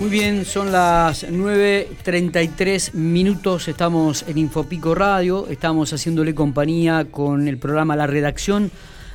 Muy 0.00 0.10
bien, 0.10 0.44
son 0.44 0.70
las 0.70 1.26
9.33 1.26 2.94
minutos, 2.94 3.66
estamos 3.66 4.24
en 4.28 4.38
Infopico 4.38 4.94
Radio, 4.94 5.48
estamos 5.48 5.92
haciéndole 5.92 6.36
compañía 6.36 7.08
con 7.10 7.48
el 7.48 7.58
programa 7.58 7.96
La 7.96 8.06
Redacción 8.06 8.70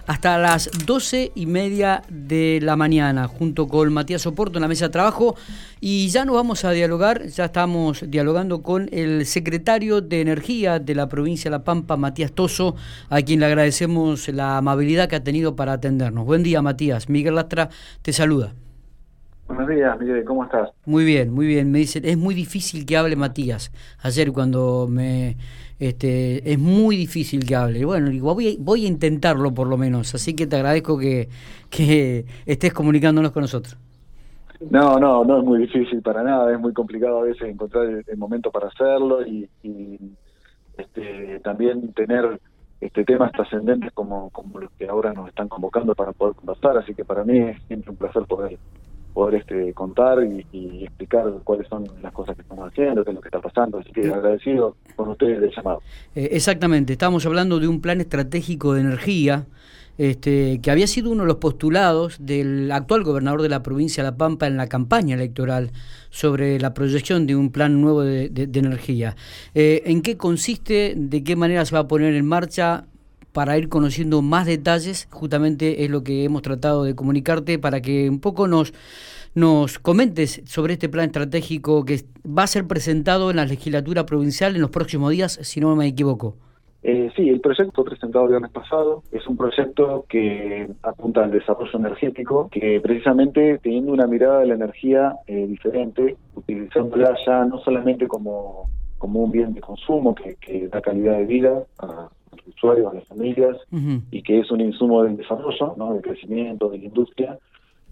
hasta 0.07 0.38
las 0.38 0.69
12 0.85 1.31
y 1.35 1.46
media 1.46 2.01
de 2.09 2.59
la 2.61 2.75
mañana, 2.75 3.29
junto 3.29 3.69
con 3.69 3.93
Matías 3.93 4.25
Oporto 4.25 4.57
en 4.57 4.63
la 4.63 4.67
mesa 4.67 4.88
de 4.88 4.91
trabajo. 4.91 5.35
Y 5.79 6.09
ya 6.09 6.25
nos 6.25 6.36
vamos 6.36 6.65
a 6.65 6.71
dialogar, 6.71 7.27
ya 7.27 7.45
estamos 7.45 8.04
dialogando 8.09 8.61
con 8.61 8.89
el 8.91 9.25
secretario 9.25 10.02
de 10.02 10.20
Energía 10.20 10.79
de 10.79 10.95
la 10.95 11.07
provincia 11.07 11.50
de 11.50 11.57
La 11.57 11.63
Pampa, 11.63 11.95
Matías 11.95 12.34
Toso, 12.34 12.75
a 13.09 13.21
quien 13.21 13.39
le 13.39 13.45
agradecemos 13.45 14.27
la 14.27 14.57
amabilidad 14.57 15.07
que 15.07 15.15
ha 15.15 15.23
tenido 15.23 15.55
para 15.55 15.71
atendernos. 15.71 16.25
Buen 16.25 16.43
día, 16.43 16.61
Matías. 16.61 17.07
Miguel 17.07 17.36
Lastra 17.36 17.70
te 18.02 18.11
saluda. 18.11 18.54
Buenos 19.55 19.75
días, 19.75 19.99
Miguel, 19.99 20.25
¿cómo 20.25 20.43
estás? 20.45 20.71
Muy 20.86 21.05
bien, 21.05 21.31
muy 21.31 21.45
bien. 21.45 21.71
Me 21.71 21.77
dicen, 21.77 22.05
es 22.05 22.17
muy 22.17 22.33
difícil 22.33 22.87
que 22.87 22.97
hable 22.97 23.15
Matías. 23.15 23.71
Ayer 24.01 24.32
cuando 24.32 24.87
me... 24.89 25.37
Este, 25.79 26.51
es 26.51 26.57
muy 26.57 26.95
difícil 26.95 27.45
que 27.45 27.55
hable. 27.55 27.86
Bueno, 27.86 28.09
digo, 28.09 28.33
voy, 28.33 28.54
a, 28.54 28.55
voy 28.59 28.86
a 28.86 28.87
intentarlo 28.87 29.54
por 29.54 29.68
lo 29.68 29.78
menos, 29.78 30.15
así 30.15 30.36
que 30.36 30.47
te 30.47 30.55
agradezco 30.55 30.97
que, 30.97 31.29
que 31.69 32.25
estés 32.45 32.73
comunicándonos 32.73 33.31
con 33.31 33.42
nosotros. 33.42 33.78
No, 34.72 34.97
no, 34.97 35.23
no 35.23 35.39
es 35.39 35.44
muy 35.44 35.59
difícil 35.59 36.02
para 36.02 36.23
nada, 36.23 36.52
es 36.52 36.59
muy 36.59 36.73
complicado 36.73 37.20
a 37.20 37.23
veces 37.23 37.44
encontrar 37.44 37.86
el, 37.86 38.17
momento 38.17 38.50
para 38.50 38.70
hacerlo 38.70 39.25
y, 39.28 39.50
este, 40.78 41.42
también 41.42 41.94
tener 41.94 42.39
este 42.81 43.03
temas 43.03 43.31
trascendentes 43.31 43.92
como, 43.92 44.30
como 44.30 44.59
los 44.59 44.72
que 44.72 44.88
ahora 44.88 45.14
nos 45.14 45.30
están 45.30 45.47
convocando 45.47 45.94
para 45.95 46.11
poder 46.14 46.36
conversar, 46.36 46.78
así 46.78 46.95
que 46.95 47.06
para 47.06 47.23
mí 47.23 47.38
es 47.38 47.61
siempre 47.67 47.92
un 47.92 47.97
placer 47.97 48.23
poder 48.23 48.58
poder 49.13 49.41
este, 49.41 49.73
contar 49.73 50.19
y, 50.23 50.83
explicar 50.83 51.25
cuáles 51.44 51.67
son 51.67 51.88
las 52.02 52.11
cosas 52.11 52.35
que 52.35 52.41
estamos 52.41 52.67
haciendo, 52.69 53.03
qué 53.03 53.11
es 53.11 53.16
lo 53.16 53.22
que 53.22 53.27
está 53.27 53.39
pasando. 53.39 53.80
Así 53.80 53.91
que 53.91 54.08
agradecido 54.08 54.75
con 54.95 55.09
ustedes 55.09 55.42
el 55.42 55.52
llamado. 55.55 55.81
Eh, 56.16 56.30
exactamente, 56.31 56.94
estamos 56.94 57.25
hablando 57.25 57.59
de 57.59 57.67
un 57.67 57.81
plan 57.81 58.02
estratégico 58.02 58.73
de 58.73 58.81
energía 58.81 59.45
este, 59.97 60.59
que 60.61 60.72
había 60.72 60.88
sido 60.88 61.11
uno 61.11 61.23
de 61.23 61.28
los 61.28 61.38
postulados 61.38 62.17
del 62.20 62.72
actual 62.72 63.03
gobernador 63.03 63.44
de 63.44 63.50
la 63.50 63.61
provincia 63.61 64.03
de 64.03 64.09
La 64.09 64.17
Pampa 64.17 64.47
en 64.47 64.58
la 64.58 64.67
campaña 64.67 65.16
electoral 65.16 65.72
sobre 66.09 66.59
la 66.59 66.73
proyección 66.73 67.27
de 67.27 67.36
un 67.36 67.52
plan 67.52 67.80
nuevo 67.80 68.02
de, 68.02 68.31
energía. 68.53 69.16
Eh, 69.53 69.83
¿En 69.86 70.02
qué 70.02 70.17
consiste? 70.17 70.95
¿De 70.98 71.23
qué 71.23 71.36
manera 71.36 71.64
se 71.66 71.75
va 71.75 71.81
a 71.81 71.88
poner 71.88 72.16
en 72.16 72.25
marcha? 72.25 72.86
Para 73.34 73.58
ir 73.58 73.67
conociendo 73.67 74.22
más 74.22 74.45
detalles, 74.45 75.08
justamente 75.12 75.84
es 75.84 75.89
lo 75.89 76.03
que 76.03 76.23
hemos 76.23 76.44
tratado 76.44 76.84
de 76.84 76.95
comunicarte 76.95 77.59
para 77.59 77.81
que 77.81 78.09
un 78.09 78.20
poco 78.20 78.48
nos, 78.48 78.73
nos 79.34 79.80
comentes 79.80 80.42
sobre 80.45 80.73
este 80.73 80.88
plan 80.88 81.06
estratégico 81.06 81.84
que 81.84 82.02
va 82.26 82.44
a 82.44 82.48
ser 82.48 82.67
presentado 82.67 83.31
en 83.31 83.38
la 83.38 83.45
legislatura 83.45 84.06
provincial 84.06 84.56
en 84.56 84.61
los 84.61 84.70
próximos 84.70 85.11
días, 85.11 85.39
si 85.42 85.59
no 85.59 85.76
me 85.76 85.88
equivoco. 85.88 86.36
Eh, 86.84 87.09
sí, 87.16 87.30
el 87.30 87.39
proyecto 87.39 87.84
presentado 87.84 88.26
el 88.26 88.31
viernes 88.31 88.52
pasado 88.52 89.04
es 89.11 89.26
un 89.26 89.38
proyecto 89.38 90.06
que 90.09 90.70
apunta 90.84 91.23
al 91.23 91.31
desarrollo 91.31 91.80
energético, 91.80 92.50
que 92.52 92.81
precisamente 92.81 93.58
teniendo 93.64 93.94
una 93.94 94.06
mirada 94.06 94.39
de 94.39 94.48
la 94.48 94.56
energía 94.56 95.16
eh, 95.26 95.48
diferente, 95.48 96.17
utilizándola 96.36 97.16
ya 97.26 97.45
no 97.45 97.59
solamente 97.59 98.06
como, 98.08 98.70
como 98.98 99.22
un 99.22 99.31
bien 99.31 99.54
de 99.54 99.61
consumo 99.61 100.14
que, 100.14 100.36
que 100.36 100.67
da 100.67 100.81
calidad 100.81 101.17
de 101.17 101.26
vida 101.26 101.64
a, 101.80 102.09
los 102.38 102.56
usuarios, 102.56 102.92
a 102.92 102.95
las 102.95 103.08
familias, 103.08 103.58
y 104.12 104.22
que 104.22 104.39
es 104.39 104.52
un 104.52 104.62
insumo 104.62 105.03
del 105.03 105.17
desarrollo, 105.17 105.76
¿no? 105.78 105.94
del 105.94 106.02
crecimiento, 106.02 106.70
de 106.70 106.78
la 106.80 106.86
industria, 106.86 107.39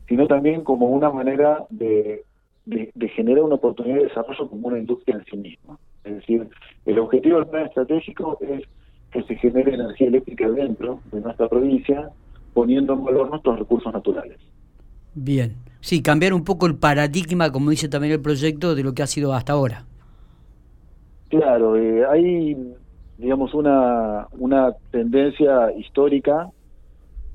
sino 0.07 0.27
también 0.27 0.63
como 0.63 0.87
una 0.87 1.09
manera 1.09 1.65
de, 1.69 2.23
de, 2.65 3.09
generar 3.09 3.43
una 3.43 3.55
oportunidad 3.55 3.97
de 3.97 4.03
desarrollo 4.05 4.49
como 4.49 4.67
una 4.67 4.79
industria 4.79 5.15
en 5.15 5.25
sí 5.25 5.37
misma. 5.37 5.77
Es 6.03 6.15
decir, 6.15 6.47
el 6.85 6.99
objetivo 6.99 7.37
del 7.37 7.47
plan 7.47 7.65
estratégico 7.65 8.37
es 8.41 8.63
que 9.11 9.23
se 9.23 9.35
genere 9.35 9.73
energía 9.73 10.07
eléctrica 10.07 10.49
dentro 10.49 10.99
de 11.11 11.21
nuestra 11.21 11.47
provincia, 11.47 12.09
poniendo 12.53 12.93
en 12.93 13.03
valor 13.03 13.29
nuestros 13.29 13.59
recursos 13.59 13.93
naturales. 13.93 14.37
Bien, 15.13 15.55
sí, 15.81 16.01
cambiar 16.01 16.33
un 16.33 16.43
poco 16.43 16.65
el 16.65 16.75
paradigma, 16.75 17.51
como 17.51 17.69
dice 17.69 17.89
también 17.89 18.13
el 18.13 18.21
proyecto, 18.21 18.75
de 18.75 18.83
lo 18.83 18.93
que 18.93 19.03
ha 19.03 19.07
sido 19.07 19.33
hasta 19.33 19.53
ahora. 19.53 19.85
Claro, 21.29 21.77
eh, 21.77 22.05
hay 22.05 22.55
digamos, 23.21 23.53
una, 23.53 24.27
una 24.31 24.73
tendencia 24.89 25.71
histórica 25.77 26.49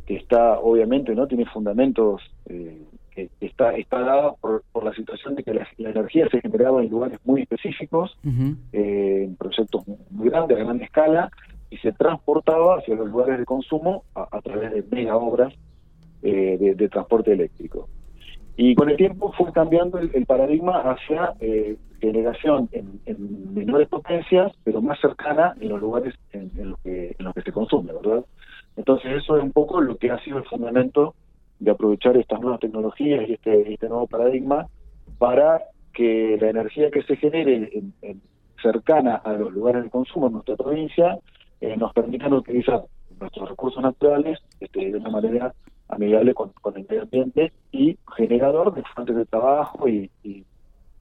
que 0.05 0.17
está, 0.17 0.59
obviamente, 0.59 1.15
no 1.15 1.29
tiene 1.29 1.47
fundamentos, 1.47 2.23
eh, 2.47 2.83
que 3.13 3.31
está, 3.41 3.73
está 3.77 4.01
dada 4.01 4.33
por, 4.35 4.65
por 4.73 4.85
la 4.85 4.93
situación 4.95 5.37
de 5.37 5.45
que 5.45 5.55
la, 5.55 5.67
energía 5.79 6.29
se 6.29 6.41
generaba 6.41 6.83
en 6.83 6.91
lugares 6.91 7.21
muy 7.25 7.43
específicos, 7.43 8.17
eh, 8.73 9.23
en 9.25 9.37
proyectos 9.37 9.85
muy 10.11 10.29
grandes, 10.29 10.59
a 10.59 10.65
gran 10.65 10.83
escala, 10.83 11.31
y 11.71 11.77
se 11.79 11.93
transportaba 11.93 12.79
hacia 12.79 12.97
los 12.97 13.09
lugares 13.09 13.39
de 13.39 13.45
consumo 13.45 14.03
a, 14.15 14.41
través 14.43 14.73
de 14.73 14.85
mega 14.91 15.17
obras 15.17 15.55
eh, 16.23 16.75
de, 16.77 16.89
transporte 16.89 17.33
eléctrico. 17.33 17.89
Y 18.57 18.75
con 18.75 18.91
el 18.91 18.97
tiempo 18.97 19.33
fue 19.33 19.53
cambiando 19.53 19.99
el, 19.99 20.27
paradigma 20.27 20.81
hacia 20.81 21.35
eh, 21.41 21.77
generación 22.01 22.69
en, 22.73 23.55
menores 23.55 23.89
potencias, 23.89 24.53
pero 24.65 24.83
más 24.83 25.01
cercana 25.01 25.55
en 25.61 25.69
los 25.71 25.81
lugares 25.81 26.15
en, 26.33 26.51
los 26.71 26.79
que, 26.81 27.17
en 27.19 27.33
que 27.33 27.43
se 27.43 27.53
consume, 27.53 27.93
¿verdad? 27.93 28.25
Entonces 28.77 29.23
eso 29.23 29.37
es 29.37 29.43
un 29.43 29.53
poco 29.53 29.81
lo 29.81 29.97
que 29.97 30.11
ha 30.11 30.19
sido 30.23 30.39
el 30.39 30.45
fundamento 30.45 31.15
de 31.59 31.71
aprovechar 31.71 32.17
estas 32.17 32.41
nuevas 32.41 32.61
tecnologías 32.61 33.29
y 33.29 33.35
este, 33.35 33.73
este 33.73 33.89
nuevo 33.89 34.06
paradigma 34.06 34.67
para 35.19 35.62
que 35.95 36.37
la 36.41 36.51
energía 36.51 36.91
que 36.91 37.03
se 37.03 37.17
genere 37.17 37.83
cercana 38.62 39.17
a 39.17 39.33
los 39.33 39.53
lugares 39.53 39.85
de 39.85 39.91
consumo 39.91 40.27
en 40.27 40.35
nuestra 40.35 40.56
provincia 40.56 41.19
eh, 41.61 41.77
nos 41.77 41.93
permitan 41.95 42.33
utilizar 42.35 42.83
nuestros 43.19 43.49
recursos 43.49 43.83
naturales 43.83 44.39
este, 44.61 44.91
de 44.93 44.99
una 44.99 45.09
manera 45.09 45.55
amigable 45.89 46.35
con, 46.35 46.53
el 46.75 46.87
medio 46.87 47.03
ambiente 47.03 47.53
y 47.73 47.97
generador 48.17 48.75
de 48.75 48.83
fuentes 48.95 49.17
de 49.17 49.25
trabajo 49.25 49.89
y, 49.89 50.11
y 50.23 50.45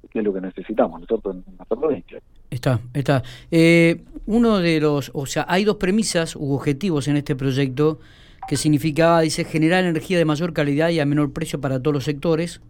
que 0.10 0.20
es 0.20 0.26
lo 0.26 0.34
que 0.34 0.42
necesitamos 0.42 1.02
nosotros 1.02 1.36
en 1.36 1.56
nuestra 1.58 1.78
provincia. 1.78 2.20
Está, 2.50 2.80
está. 2.94 3.24
Eh, 3.52 4.04
uno 4.26 4.60
de 4.60 4.80
los, 4.80 5.12
o 5.14 5.26
sea, 5.26 5.46
hay 5.48 5.64
dos 5.64 5.78
premisas 5.78 6.36
u 6.36 6.54
objetivos 6.54 7.08
en 7.08 7.18
este 7.18 7.36
proyecto 7.36 8.00
que 8.48 8.58
significaba, 8.58 9.22
dice, 9.22 9.44
generar 9.44 9.84
energía 9.84 10.18
de 10.18 10.26
mayor 10.26 10.54
calidad 10.54 10.90
y 10.90 11.00
a 11.00 11.06
menor 11.06 11.34
precio 11.34 11.60
para 11.60 11.80
todos 11.80 11.94
los 11.94 12.04
sectores. 12.04 12.62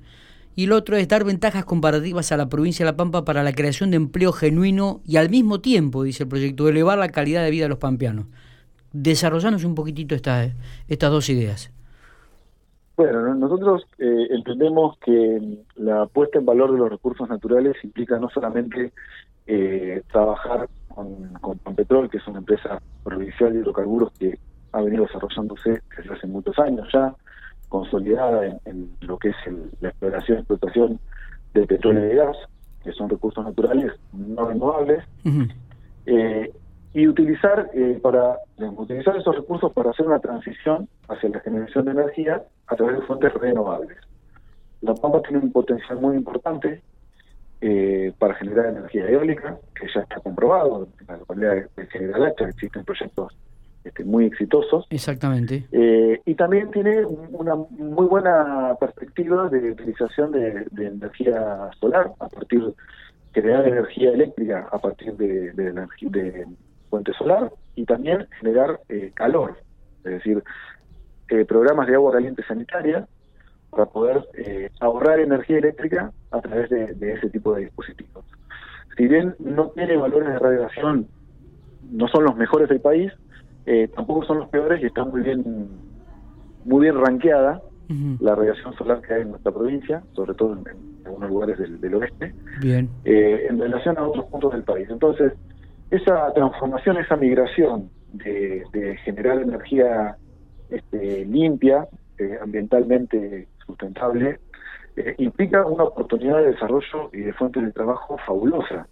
Y 0.56 0.66
el 0.66 0.72
otro 0.72 0.96
es 0.96 1.08
dar 1.08 1.26
ventajas 1.26 1.66
comparativas 1.66 2.32
a 2.32 2.38
la 2.38 2.48
provincia 2.48 2.86
de 2.86 2.92
La 2.92 2.98
Pampa 2.98 3.26
para 3.26 3.44
la 3.44 3.52
creación 3.52 3.92
de 3.92 3.98
empleo 3.98 4.32
genuino 4.32 5.02
y 5.06 5.18
al 5.18 5.30
mismo 5.30 5.60
tiempo, 5.60 6.04
dice 6.04 6.24
el 6.24 6.30
proyecto, 6.30 6.70
elevar 6.70 6.98
la 6.98 7.10
calidad 7.10 7.44
de 7.44 7.52
vida 7.52 7.66
de 7.66 7.70
los 7.70 7.78
pampeanos. 7.78 8.28
Desarrollanos 8.94 9.66
un 9.66 9.76
poquitito 9.76 10.16
estas 10.16 10.54
dos 10.88 11.28
ideas. 11.30 11.72
Bueno, 12.98 13.36
nosotros 13.36 13.86
eh, 13.98 14.28
entendemos 14.30 14.98
que 15.00 15.60
la 15.76 16.06
puesta 16.06 16.40
en 16.40 16.46
valor 16.46 16.72
de 16.72 16.78
los 16.78 16.90
recursos 16.90 17.28
naturales 17.28 17.76
implica 17.84 18.18
no 18.20 18.30
solamente 18.30 18.94
eh, 19.48 20.02
trabajar 20.12 20.70
con, 20.88 21.34
con 21.42 21.76
Petrol, 21.76 22.10
que 22.10 22.18
es 22.18 22.28
una 22.28 22.40
empresa 22.40 22.82
provincial 23.04 23.54
de 23.54 23.60
hidrocarburos 23.60 24.12
que 24.14 24.40
ha 24.72 24.82
venido 24.82 25.06
desarrollándose 25.06 25.82
desde 25.98 26.14
hace 26.14 26.28
muchos 26.28 26.58
años 26.60 26.88
ya, 26.94 27.14
consolidada 27.70 28.46
en, 28.66 28.90
lo 29.02 29.18
que 29.18 29.30
es 29.30 29.36
la 29.80 29.90
exploración 29.90 30.38
y 30.38 30.42
explotación 30.42 31.00
de 31.54 31.68
petróleo 31.68 32.06
y 32.06 32.08
de 32.10 32.16
gas, 32.16 32.38
que 32.84 32.92
son 32.92 33.10
recursos 33.10 33.44
naturales 33.44 33.94
no 34.14 34.46
renovables, 34.46 35.04
eh, 36.06 36.54
y 36.96 37.10
utilizar 37.10 37.70
eh, 37.74 38.00
para 38.02 38.40
utilizar 38.58 39.18
esos 39.18 39.36
recursos 39.36 39.72
para 39.74 39.90
hacer 39.90 40.08
una 40.08 40.20
transición 40.20 40.88
hacia 41.10 41.28
la 41.28 41.42
generación 41.42 41.84
de 41.84 41.92
energía 41.92 42.42
a 42.68 42.76
través 42.78 43.00
de 43.00 43.06
fuentes 43.06 43.34
renovables. 43.34 43.98
La 44.80 44.94
Pampa 44.96 45.22
tiene 45.24 45.40
un 45.40 45.52
potencial 45.52 46.00
muy 46.00 46.16
importante 46.16 46.82
eh, 47.60 48.14
para 48.18 48.34
generar 48.36 48.68
energía 48.68 49.10
eólica, 49.10 49.58
que 49.78 49.88
ya 49.94 50.02
está 50.02 50.22
comprobado 50.22 50.88
en 51.02 51.08
la 51.08 51.18
localidad 51.18 51.70
de 51.76 51.86
General 51.88 52.28
Hacha, 52.28 52.48
existen 52.48 52.86
proyectos 52.86 53.36
este, 53.84 54.06
muy 54.06 54.28
exitosos. 54.28 54.86
Exactamente. 54.90 55.68
Eh, 55.74 56.22
y 56.26 56.36
también 56.36 56.72
tiene 56.72 57.06
una 57.06 57.56
muy 57.56 58.06
buena 58.08 58.74
perspectiva 58.80 59.50
de 59.50 59.72
utilización 59.72 60.32
de, 60.32 60.66
energía 60.78 61.70
solar 61.78 62.14
a 62.20 62.30
partir 62.30 62.64
de 62.64 62.74
crear 63.34 63.68
energía 63.68 64.12
eléctrica 64.12 64.70
a 64.72 64.80
partir 64.80 65.14
de, 65.18 65.52
de, 65.52 65.74
de 65.74 66.48
fuente 66.96 67.12
solar 67.18 67.52
y 67.76 67.84
también 67.84 68.26
generar 68.40 68.80
eh, 68.88 69.12
calor, 69.14 69.58
es 70.06 70.12
decir, 70.12 70.42
eh, 71.28 71.44
programas 71.44 71.88
de 71.88 71.96
agua 71.96 72.14
caliente 72.14 72.42
sanitaria 72.48 73.06
para 73.70 73.86
poder 73.88 74.26
eh, 74.36 74.70
ahorrar 74.80 75.20
energía 75.20 75.58
eléctrica 75.58 76.14
a 76.32 76.40
través 76.40 76.70
de, 76.70 77.14
ese 77.14 77.30
tipo 77.30 77.54
de 77.54 77.64
dispositivos. 77.66 78.24
Si 78.96 79.08
bien 79.10 79.36
no 79.40 79.72
tiene 79.72 79.98
valores 79.98 80.30
de 80.30 80.40
radiación, 80.40 81.08
no 81.92 82.08
son 82.08 82.24
los 82.24 82.38
mejores 82.38 82.70
del 82.70 82.80
país, 82.80 83.12
tampoco 83.94 84.24
son 84.26 84.40
los 84.40 84.50
peores 84.50 84.82
y 84.82 84.86
está 84.86 85.04
muy 85.04 85.22
bien 85.22 85.68
muy 86.64 86.84
bien 86.84 86.98
ranqueada 86.98 87.62
la 88.20 88.36
radiación 88.36 88.74
solar 88.78 89.02
que 89.02 89.14
hay 89.14 89.22
en 89.22 89.32
nuestra 89.32 89.52
provincia, 89.52 90.02
sobre 90.14 90.34
todo 90.34 90.54
en, 90.54 90.64
algunos 91.06 91.30
lugares 91.30 91.60
del, 91.60 91.94
oeste, 91.96 92.34
Bien. 92.62 92.90
Eh, 93.04 93.48
en 93.50 93.60
relación 93.60 93.98
a 93.98 94.08
otros 94.08 94.26
puntos 94.26 94.54
del 94.54 94.64
país. 94.64 94.88
Entonces, 94.90 95.34
esa 95.92 96.34
transformación, 96.34 96.98
esa 96.98 97.16
migración 97.16 97.90
de, 98.14 98.98
generar 99.04 99.42
energía 99.42 100.18
este, 100.70 101.26
limpia, 101.26 101.88
eh, 102.18 102.38
ambientalmente 102.42 103.48
sustentable, 103.66 104.40
eh, 104.96 105.16
implica 105.18 105.66
una 105.66 105.84
oportunidad 105.84 106.38
de 106.38 106.52
desarrollo 106.52 107.10
y 107.12 107.20
de 107.20 107.34
fuentes 107.34 107.64
de 107.64 107.72
trabajo 107.72 108.18
fabulosa 108.26 108.88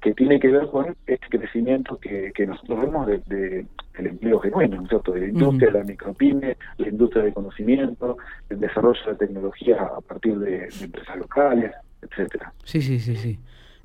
que 0.00 0.14
tiene 0.14 0.40
que 0.40 0.48
ver 0.48 0.66
con 0.68 0.96
este 1.06 1.38
crecimiento 1.38 1.96
que, 1.98 2.32
nosotros 2.44 2.80
vemos 2.80 3.06
del 3.06 3.22
de, 3.26 3.66
empleo 3.94 4.40
genuino, 4.40 4.76
¿no 4.76 4.82
es 4.82 4.88
cierto? 4.88 5.12
De 5.12 5.20
la 5.20 5.26
industria, 5.28 5.70
de 5.70 5.78
la 5.78 5.84
micropyme, 5.84 6.56
la 6.78 6.88
industria 6.88 7.22
de 7.22 7.32
conocimiento, 7.32 8.16
el 8.48 8.58
desarrollo 8.58 9.00
de 9.06 9.14
tecnología 9.14 9.80
a 9.96 10.00
partir 10.00 10.38
de, 10.38 10.50
de 10.66 10.84
empresas 10.84 11.16
locales, 11.16 11.72
etcétera. 12.02 12.52
Sí, 12.64 12.82
sí, 12.82 12.98
sí, 12.98 13.14
sí. 13.14 13.38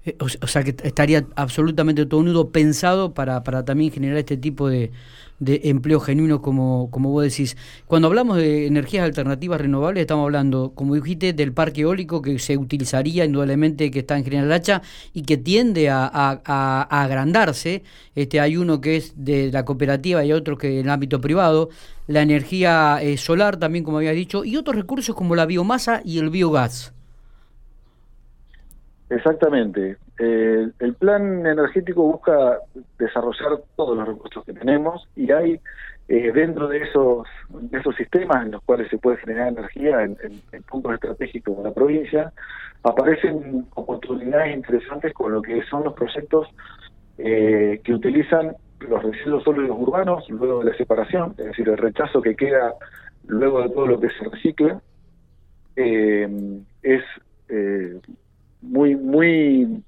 Eh, 0.07 0.15
o, 0.19 0.47
sea 0.47 0.63
que 0.63 0.73
estaría 0.83 1.27
absolutamente 1.35 2.05
todo 2.05 2.21
unido 2.21 2.49
pensado 2.51 3.13
para, 3.13 3.43
para 3.43 3.65
también 3.65 3.91
generar 3.91 4.17
este 4.17 4.37
tipo 4.37 4.69
de, 4.69 4.91
de 5.39 5.61
empleo 5.65 5.99
genuino, 5.99 6.41
como, 6.41 6.89
como 6.91 7.11
vos 7.11 7.23
decís. 7.23 7.57
Cuando 7.87 8.07
hablamos 8.07 8.37
de 8.37 8.67
energías 8.67 9.03
alternativas 9.03 9.59
renovables, 9.59 10.01
estamos 10.01 10.23
hablando, 10.23 10.71
como 10.73 10.95
dijiste, 10.95 11.33
del 11.33 11.51
parque 11.51 11.81
eólico 11.81 12.21
que 12.21 12.39
se 12.39 12.55
utilizaría 12.55 13.25
indudablemente, 13.25 13.91
que 13.91 13.99
está 13.99 14.17
en 14.17 14.23
General 14.23 14.49
Hacha 14.53 14.81
y 15.13 15.23
que 15.23 15.35
tiende 15.35 15.89
a, 15.89 16.07
agrandarse. 16.89 17.83
Este, 18.15 18.39
hay 18.39 18.55
uno 18.55 18.79
que 18.79 18.95
es 18.95 19.13
de 19.17 19.51
la 19.51 19.65
cooperativa 19.65 20.23
y 20.23 20.31
otro 20.31 20.57
que 20.57 20.79
en 20.79 20.85
el 20.85 20.89
ámbito 20.89 21.19
privado. 21.19 21.67
La 22.07 22.21
energía 22.21 22.99
eh, 23.01 23.17
solar 23.17 23.57
también, 23.57 23.83
como 23.83 23.97
había 23.97 24.11
dicho, 24.11 24.45
y 24.45 24.55
otros 24.55 24.77
recursos 24.77 25.15
como 25.15 25.35
la 25.35 25.45
biomasa 25.45 26.01
y 26.05 26.19
el 26.19 26.29
biogás. 26.29 26.93
Exactamente. 29.09 29.97
Eh, 30.19 30.67
el 30.79 30.93
plan 30.95 31.45
energético 31.45 32.03
busca 32.03 32.59
desarrollar 32.99 33.61
todos 33.75 33.95
los 33.95 34.07
recursos 34.07 34.43
que 34.43 34.53
tenemos 34.53 35.07
y 35.15 35.31
hay 35.31 35.61
eh, 36.09 36.31
dentro 36.33 36.67
de 36.67 36.79
esos 36.79 37.25
de 37.49 37.77
esos 37.77 37.95
sistemas 37.95 38.45
en 38.45 38.51
los 38.51 38.63
cuales 38.63 38.89
se 38.89 38.97
puede 38.97 39.17
generar 39.17 39.49
energía 39.49 40.03
en, 40.03 40.17
puntos 40.69 40.93
estratégicos 40.93 41.57
de 41.57 41.63
la 41.63 41.73
provincia 41.73 42.33
aparecen 42.83 43.65
oportunidades 43.75 44.55
interesantes 44.55 45.13
con 45.13 45.33
lo 45.33 45.41
que 45.41 45.63
son 45.63 45.85
los 45.85 45.93
proyectos 45.93 46.47
eh, 47.17 47.79
que 47.83 47.93
utilizan 47.93 48.55
los 48.81 49.03
residuos 49.03 49.43
sólidos 49.43 49.77
urbanos 49.79 50.29
luego 50.29 50.59
de 50.63 50.71
la 50.71 50.77
separación, 50.77 51.33
es 51.37 51.45
decir, 51.45 51.67
el 51.67 51.77
rechazo 51.77 52.21
que 52.21 52.35
queda 52.35 52.73
luego 53.25 53.61
de 53.63 53.69
todo 53.69 53.87
lo 53.87 53.99
que 53.99 54.09
se 54.09 54.29
recicla, 54.29 54.79
es 55.75 57.03
muy, 58.61 58.95
muy 58.95 59.83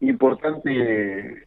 importante 0.00 1.44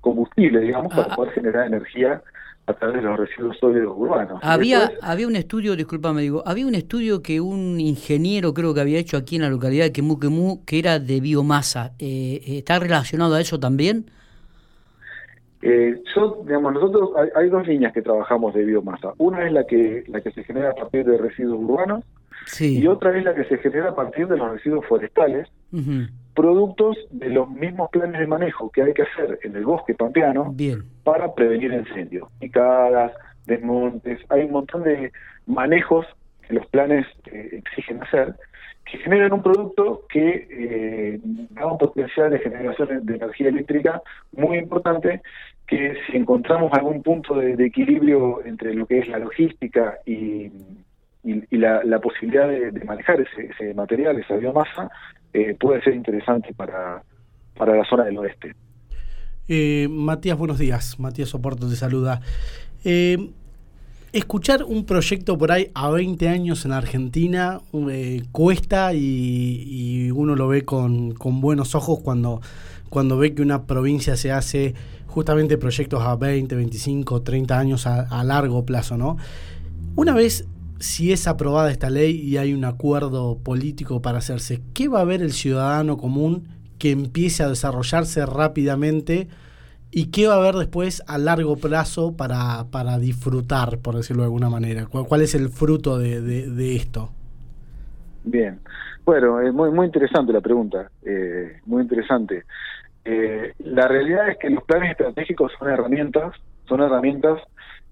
combustible, 0.00 0.60
digamos, 0.60 0.92
para 0.92 1.12
ah, 1.12 1.16
poder 1.16 1.32
generar 1.32 1.66
energía 1.66 2.22
a 2.66 2.72
través 2.74 2.96
de 2.96 3.02
los 3.02 3.18
residuos 3.18 3.56
sólidos 3.58 3.94
urbanos. 3.96 4.40
Había, 4.42 4.92
había 5.00 5.26
un 5.26 5.36
estudio, 5.36 5.74
discúlpame, 5.74 6.22
digo, 6.22 6.42
había 6.46 6.66
un 6.66 6.74
estudio 6.74 7.22
que 7.22 7.40
un 7.40 7.80
ingeniero 7.80 8.54
creo 8.54 8.72
que 8.72 8.80
había 8.80 8.98
hecho 8.98 9.16
aquí 9.16 9.36
en 9.36 9.42
la 9.42 9.50
localidad 9.50 9.84
de 9.84 9.92
Quemuquemú 9.92 10.64
que 10.64 10.78
era 10.78 10.98
de 10.98 11.20
biomasa. 11.20 11.92
Eh, 11.98 12.40
¿Está 12.46 12.78
relacionado 12.78 13.34
a 13.34 13.40
eso 13.40 13.58
también? 13.58 14.06
Eh, 15.62 16.02
yo, 16.14 16.42
digamos, 16.44 16.72
nosotros 16.74 17.10
hay, 17.36 17.48
dos 17.48 17.66
líneas 17.66 17.92
que 17.92 18.02
trabajamos 18.02 18.52
de 18.54 18.64
biomasa. 18.64 19.12
Una 19.18 19.46
es 19.46 19.52
la 19.52 19.64
que 19.64 20.04
la 20.08 20.20
que 20.20 20.32
se 20.32 20.42
genera 20.42 20.70
a 20.70 20.74
partir 20.74 21.04
de 21.04 21.18
residuos 21.18 21.60
urbanos 21.60 22.04
y 22.60 22.86
otra 22.86 23.16
es 23.16 23.24
la 23.24 23.34
que 23.34 23.44
se 23.44 23.58
genera 23.58 23.90
a 23.90 23.94
partir 23.94 24.26
de 24.28 24.36
los 24.36 24.52
residuos 24.52 24.86
forestales, 24.86 25.48
productos 26.34 26.96
de 27.10 27.28
los 27.30 27.48
mismos 27.50 27.90
planes 27.90 28.20
de 28.20 28.26
manejo 28.26 28.70
que 28.70 28.82
hay 28.82 28.94
que 28.94 29.02
hacer 29.02 29.38
en 29.42 29.56
el 29.56 29.64
bosque 29.64 29.94
pampeano 29.94 30.54
para 31.04 31.34
prevenir 31.34 31.72
incendios, 31.72 32.28
picadas, 32.40 33.12
desmontes, 33.46 34.20
hay 34.28 34.42
un 34.42 34.52
montón 34.52 34.84
de 34.84 35.12
manejos 35.46 36.06
que 36.46 36.54
los 36.54 36.66
planes 36.66 37.06
eh, 37.26 37.60
exigen 37.64 38.02
hacer 38.02 38.34
que 38.84 38.98
generan 38.98 39.32
un 39.32 39.42
producto 39.42 40.06
que 40.08 40.46
eh, 40.50 41.20
da 41.50 41.66
un 41.66 41.78
potencial 41.78 42.30
de 42.30 42.40
generación 42.40 43.06
de 43.06 43.14
energía 43.14 43.48
eléctrica 43.48 44.02
muy 44.32 44.58
importante 44.58 45.22
que 45.66 45.96
si 46.06 46.16
encontramos 46.16 46.72
algún 46.72 47.02
punto 47.02 47.34
de, 47.36 47.52
equilibrio 47.64 48.44
entre 48.44 48.74
lo 48.74 48.86
que 48.86 48.98
es 48.98 49.08
la 49.08 49.18
logística 49.18 49.98
y, 50.04 50.50
y, 51.24 51.56
la, 51.56 52.00
posibilidad 52.00 52.48
de, 52.48 52.84
manejar 52.84 53.20
ese, 53.20 53.74
material, 53.74 54.18
esa 54.18 54.36
biomasa, 54.36 54.90
eh, 55.32 55.56
puede 55.58 55.82
ser 55.82 55.94
interesante 55.94 56.52
para, 56.54 57.02
para 57.56 57.76
la 57.76 57.84
zona 57.84 58.04
del 58.04 58.18
oeste. 58.18 58.54
Eh, 59.48 59.86
Matías, 59.88 60.36
buenos 60.36 60.58
días. 60.58 60.98
Matías 60.98 61.28
Soporto 61.28 61.68
te 61.68 61.76
saluda. 61.76 62.20
Eh, 62.84 63.30
escuchar 64.12 64.64
un 64.64 64.84
proyecto 64.84 65.38
por 65.38 65.52
ahí 65.52 65.70
a 65.74 65.90
20 65.90 66.28
años 66.28 66.64
en 66.64 66.72
Argentina 66.72 67.60
cuesta 68.32 68.92
y, 68.92 70.10
uno 70.10 70.34
lo 70.34 70.48
ve 70.48 70.62
con, 70.62 71.14
buenos 71.40 71.74
ojos 71.74 72.00
cuando, 72.00 72.40
cuando 72.90 73.16
ve 73.16 73.34
que 73.34 73.42
una 73.42 73.66
provincia 73.66 74.16
se 74.16 74.32
hace 74.32 74.74
justamente 75.06 75.56
proyectos 75.56 76.02
a 76.02 76.16
20, 76.16 76.54
25, 76.56 77.22
30 77.22 77.58
años 77.58 77.86
a, 77.86 78.02
a 78.02 78.24
largo 78.24 78.64
plazo, 78.64 78.96
¿no? 78.96 79.18
Una 79.94 80.14
vez 80.14 80.46
si 80.82 81.12
es 81.12 81.28
aprobada 81.28 81.70
esta 81.70 81.90
ley 81.90 82.20
y 82.20 82.38
hay 82.38 82.52
un 82.52 82.64
acuerdo 82.64 83.38
político 83.38 84.02
para 84.02 84.18
hacerse, 84.18 84.60
¿qué 84.74 84.88
va 84.88 85.00
a 85.00 85.04
ver 85.04 85.22
el 85.22 85.30
ciudadano 85.30 85.96
común 85.96 86.48
que 86.80 86.90
empiece 86.90 87.44
a 87.44 87.48
desarrollarse 87.48 88.26
rápidamente 88.26 89.28
y 89.92 90.10
qué 90.10 90.26
va 90.26 90.34
a 90.34 90.38
haber 90.38 90.56
después 90.56 91.04
a 91.06 91.18
largo 91.18 91.56
plazo 91.56 92.16
para, 92.16 92.64
para 92.72 92.98
disfrutar, 92.98 93.78
por 93.78 93.94
decirlo 93.94 94.22
de 94.22 94.26
alguna 94.26 94.50
manera? 94.50 94.86
¿Cuál, 94.86 95.20
es 95.20 95.36
el 95.36 95.50
fruto 95.50 95.98
de, 95.98 96.74
esto? 96.74 97.10
Bien, 98.24 98.58
bueno, 99.04 99.40
es 99.40 99.54
muy, 99.54 99.70
muy 99.70 99.86
interesante 99.86 100.32
la 100.32 100.40
pregunta, 100.40 100.90
eh, 101.04 101.60
muy 101.64 101.82
interesante. 101.82 102.42
Eh, 103.04 103.52
la 103.60 103.86
realidad 103.86 104.30
es 104.30 104.38
que 104.38 104.50
los 104.50 104.64
planes 104.64 104.90
estratégicos 104.90 105.52
son 105.60 105.70
herramientas, 105.70 106.34
son 106.72 106.80
herramientas 106.80 107.38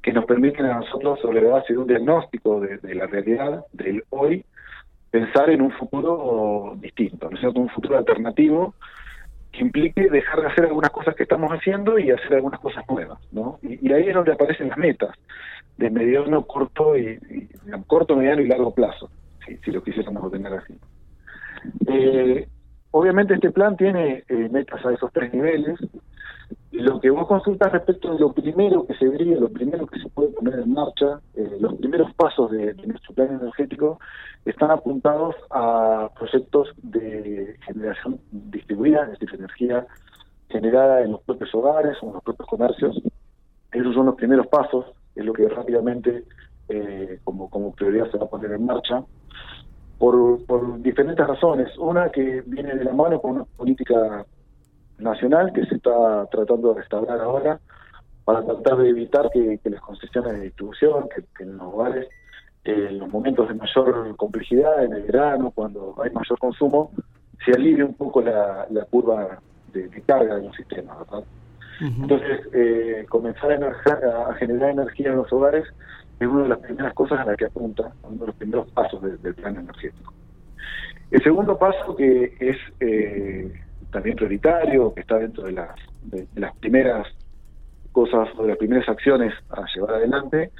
que 0.02 0.12
nos 0.12 0.24
permiten 0.24 0.64
a 0.64 0.78
nosotros, 0.78 1.20
sobre 1.20 1.42
la 1.42 1.50
base 1.50 1.74
de 1.74 1.78
un 1.78 1.86
diagnóstico 1.86 2.60
de, 2.60 2.94
la 2.94 3.06
realidad, 3.06 3.66
del 3.74 4.02
hoy, 4.08 4.42
pensar 5.10 5.50
en 5.50 5.60
un 5.60 5.70
futuro 5.72 6.74
distinto, 6.80 7.28
¿no 7.28 7.36
es 7.36 7.40
cierto? 7.40 7.60
Un 7.60 7.68
futuro 7.68 7.98
alternativo 7.98 8.74
que 9.52 9.60
implique 9.60 10.08
dejar 10.08 10.40
de 10.40 10.46
hacer 10.46 10.64
algunas 10.64 10.90
cosas 10.90 11.14
que 11.14 11.24
estamos 11.24 11.50
haciendo 11.52 11.98
y 11.98 12.10
hacer 12.10 12.34
algunas 12.34 12.60
cosas 12.60 12.84
nuevas, 12.88 13.18
¿no? 13.32 13.58
Y, 13.62 13.92
ahí 13.92 14.08
es 14.08 14.14
donde 14.14 14.32
aparecen 14.32 14.68
las 14.68 14.78
metas, 14.78 15.14
de 15.76 15.90
mediano, 15.90 16.46
corto 16.46 16.96
y, 16.96 17.18
corto, 17.86 18.16
mediano 18.16 18.40
y 18.40 18.46
largo 18.46 18.72
plazo, 18.72 19.10
si, 19.44 19.58
si 19.58 19.70
lo 19.72 19.82
quisiéramos 19.82 20.24
obtener 20.24 20.54
así. 20.54 20.74
Eh, 21.88 22.48
obviamente 22.92 23.34
este 23.34 23.50
plan 23.50 23.76
tiene 23.76 24.24
eh, 24.28 24.48
metas 24.50 24.82
a 24.86 24.92
esos 24.94 25.12
tres 25.12 25.34
niveles, 25.34 25.78
lo 26.72 27.00
que 27.00 27.10
vos 27.10 27.26
consultas 27.26 27.72
respecto 27.72 28.12
de 28.12 28.20
lo 28.20 28.32
primero 28.32 28.86
que 28.86 28.94
se 28.94 29.08
vería, 29.08 29.38
lo 29.38 29.48
primero 29.48 29.86
que 29.86 30.00
se 30.00 30.08
puede 30.08 30.28
poner 30.28 30.60
en 30.60 30.72
marcha, 30.72 31.20
eh, 31.34 31.56
los 31.60 31.74
primeros 31.74 32.12
pasos 32.14 32.50
de, 32.50 32.74
nuestro 32.86 33.14
plan 33.14 33.38
energético 33.40 33.98
están 34.44 34.70
apuntados 34.70 35.34
a 35.50 36.10
proyectos 36.18 36.68
de 36.82 37.56
generación 37.66 38.20
distribuida, 38.30 39.04
es 39.04 39.18
decir, 39.18 39.34
energía 39.34 39.86
generada 40.48 41.02
en 41.02 41.12
los 41.12 41.22
propios 41.22 41.54
hogares 41.54 41.96
o 42.02 42.06
en 42.06 42.12
los 42.14 42.22
propios 42.22 42.48
comercios. 42.48 43.02
Esos 43.72 43.94
son 43.94 44.06
los 44.06 44.14
primeros 44.14 44.46
pasos, 44.46 44.86
es 45.14 45.24
lo 45.24 45.32
que 45.32 45.48
rápidamente 45.48 46.24
eh, 46.68 47.18
como, 47.24 47.50
como 47.50 47.72
prioridad 47.72 48.10
se 48.10 48.18
va 48.18 48.24
a 48.26 48.30
poner 48.30 48.52
en 48.52 48.64
marcha. 48.64 49.02
Por, 49.98 50.46
por 50.46 50.80
diferentes 50.80 51.26
razones. 51.26 51.76
Una 51.76 52.08
que 52.08 52.42
viene 52.46 52.74
de 52.74 52.84
la 52.84 52.94
mano 52.94 53.20
con 53.20 53.32
una 53.32 53.44
política 53.44 54.24
nacional 55.00 55.52
que 55.52 55.66
se 55.66 55.76
está 55.76 56.26
tratando 56.30 56.74
de 56.74 56.80
restaurar 56.80 57.20
ahora 57.20 57.60
para 58.24 58.42
tratar 58.44 58.78
de 58.78 58.90
evitar 58.90 59.30
que, 59.32 59.58
las 59.64 59.80
concesiones 59.80 60.32
de 60.34 60.40
distribución, 60.40 61.08
que, 61.08 61.42
en 61.42 61.56
los 61.56 61.72
hogares, 61.72 62.08
en 62.64 62.98
los 62.98 63.10
momentos 63.10 63.48
de 63.48 63.54
mayor 63.54 64.16
complejidad, 64.16 64.84
en 64.84 64.92
el 64.92 65.02
verano, 65.02 65.50
cuando 65.50 65.94
hay 66.02 66.10
mayor 66.10 66.38
consumo, 66.38 66.92
se 67.44 67.52
alivie 67.52 67.82
un 67.82 67.94
poco 67.94 68.20
la, 68.20 68.66
curva 68.90 69.40
de, 69.72 69.88
carga 70.06 70.36
de 70.36 70.42
los 70.42 70.56
sistemas. 70.56 70.96
Entonces, 71.80 72.40
eh, 72.52 73.06
comenzar 73.08 73.52
a, 73.52 74.34
generar 74.34 74.70
energía 74.70 75.08
en 75.08 75.16
los 75.16 75.32
hogares 75.32 75.64
es 76.20 76.28
una 76.28 76.42
de 76.42 76.48
las 76.50 76.58
primeras 76.58 76.92
cosas 76.92 77.20
a 77.20 77.24
las 77.24 77.36
que 77.36 77.46
apunta, 77.46 77.90
uno 78.02 78.20
de 78.20 78.26
los 78.26 78.36
primeros 78.36 78.70
pasos 78.72 79.00
del 79.22 79.34
plan 79.34 79.56
energético. 79.56 80.12
El 81.10 81.22
segundo 81.22 81.58
paso 81.58 81.96
que 81.96 82.36
es 82.38 82.56
eh, 82.80 83.52
también 83.90 84.16
prioritario, 84.16 84.94
que 84.94 85.00
está 85.00 85.18
dentro 85.18 85.44
de 85.44 85.52
las, 85.52 85.70
de, 86.02 86.26
las 86.36 86.56
primeras 86.56 87.06
cosas 87.92 88.28
o 88.36 88.42
de 88.42 88.48
las 88.48 88.58
primeras 88.58 88.88
acciones 88.88 89.34
a 89.50 89.64
llevar 89.74 89.96
adelante, 89.96 90.50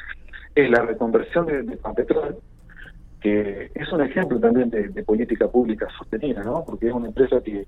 es 0.55 0.71
la 0.71 0.83
reconversión 0.83 1.47
de, 1.47 1.63
de 1.63 1.77
Pampetrol, 1.77 2.39
que 3.21 3.71
es 3.75 3.93
un 3.93 4.01
ejemplo 4.01 4.41
también 4.41 4.71
de, 4.71 5.03
política 5.05 5.49
pública 5.49 5.87
sostenida, 5.97 6.43
¿no? 6.43 6.65
Porque 6.65 6.89
es 6.89 6.93
una 6.93 7.09
empresa 7.09 7.41
que 7.43 7.67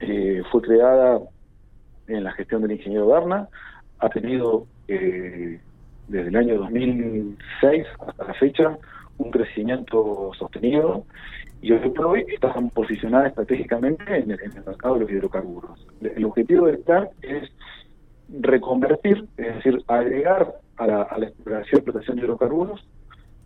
eh, 0.00 0.42
fue 0.50 0.62
creada 0.62 1.20
en 2.06 2.24
la 2.24 2.32
gestión 2.32 2.62
del 2.62 2.72
ingeniero 2.72 3.06
Berna, 3.06 3.48
ha 3.98 4.08
tenido 4.10 4.66
eh, 4.88 5.60
desde 6.08 6.28
el 6.28 6.36
año 6.36 6.58
2006 6.58 7.86
hasta 8.06 8.24
la 8.24 8.34
fecha 8.34 8.78
un 9.18 9.30
crecimiento 9.30 10.32
sostenido 10.38 11.04
y 11.62 11.70
hoy 11.70 11.90
por 11.90 12.06
hoy 12.06 12.26
están 12.28 12.70
posicionadas 12.70 13.28
estratégicamente 13.28 14.02
en 14.16 14.32
el, 14.32 14.38
mercado 14.66 14.94
de 14.94 15.00
los 15.00 15.10
hidrocarburos. 15.10 15.86
El 16.00 16.24
objetivo 16.24 16.66
del 16.66 16.80
plan 16.80 17.08
es 17.22 17.50
reconvertir, 18.28 19.24
es 19.36 19.54
decir, 19.56 19.82
agregar 19.86 20.54
a 20.76 20.86
la, 20.86 21.26
exploración 21.26 21.72
y 21.72 21.76
explotación 21.76 22.16
de 22.16 22.24
hidrocarburos 22.24 22.84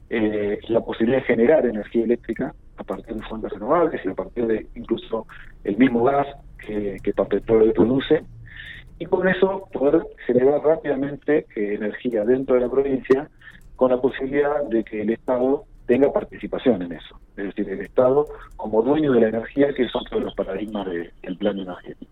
eh, 0.08 0.58
la 0.68 0.80
posibilidad 0.80 1.18
de 1.18 1.26
generar 1.26 1.66
energía 1.66 2.04
eléctrica 2.04 2.54
a 2.78 2.84
partir 2.84 3.16
de 3.16 3.22
fuentes 3.22 3.52
renovables 3.52 4.00
y 4.02 4.08
a 4.08 4.14
partir 4.14 4.46
de 4.46 4.66
incluso 4.74 5.26
el 5.64 5.76
mismo 5.76 6.04
gas 6.04 6.26
que, 6.58 6.96
que 7.02 7.12
Papetrol 7.12 7.72
produce 7.72 8.22
y 8.98 9.04
con 9.04 9.28
eso 9.28 9.68
poder 9.72 10.06
generar 10.26 10.62
rápidamente 10.62 11.46
eh, 11.54 11.74
energía 11.74 12.24
dentro 12.24 12.54
de 12.54 12.62
la 12.62 12.70
provincia 12.70 13.28
con 13.74 13.90
la 13.90 14.00
posibilidad 14.00 14.62
de 14.70 14.84
que 14.84 15.02
el 15.02 15.10
Estado 15.10 15.64
tenga 15.86 16.12
participación 16.12 16.82
en 16.82 16.92
eso. 16.92 17.18
Es 17.36 17.46
decir, 17.46 17.68
el 17.68 17.80
Estado 17.80 18.26
como 18.56 18.82
dueño 18.82 19.12
de 19.12 19.20
la 19.20 19.28
energía, 19.28 19.72
que 19.74 19.88
son 19.88 20.04
todos 20.04 20.22
los 20.22 20.34
paradigmas 20.34 20.86
del 20.86 21.36
plan 21.38 21.58
energético. 21.58 22.10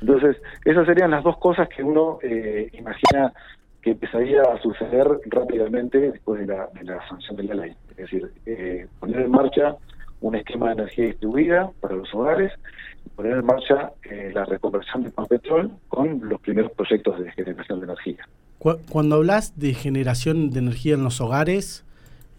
Entonces, 0.00 0.36
esas 0.64 0.86
serían 0.86 1.10
las 1.10 1.24
dos 1.24 1.38
cosas 1.38 1.68
que 1.68 1.82
uno 1.82 2.18
eh, 2.22 2.68
imagina 2.72 3.32
que 3.80 3.90
empezaría 3.92 4.42
a 4.42 4.60
suceder 4.60 5.06
rápidamente 5.26 5.98
después 5.98 6.40
de 6.40 6.46
la, 6.46 6.68
de 6.68 6.84
la 6.84 7.06
sanción 7.08 7.36
de 7.36 7.44
la 7.44 7.54
ley. 7.54 7.76
Es 7.90 7.96
decir, 7.96 8.30
eh, 8.46 8.86
poner 8.98 9.20
en 9.20 9.30
marcha 9.30 9.76
un 10.20 10.34
esquema 10.34 10.68
de 10.68 10.72
energía 10.72 11.06
distribuida 11.06 11.70
para 11.80 11.96
los 11.96 12.12
hogares 12.14 12.52
poner 13.14 13.38
en 13.38 13.46
marcha 13.46 13.92
eh, 14.10 14.30
la 14.34 14.44
reconversión 14.44 15.04
de 15.04 15.10
petróleo 15.10 15.70
con 15.88 16.20
los 16.28 16.40
primeros 16.40 16.72
proyectos 16.72 17.18
de 17.20 17.30
generación 17.32 17.80
de 17.80 17.84
energía. 17.84 18.28
Cuando 18.58 19.16
hablas 19.16 19.58
de 19.58 19.74
generación 19.74 20.50
de 20.50 20.60
energía 20.60 20.94
en 20.94 21.04
los 21.04 21.20
hogares, 21.20 21.84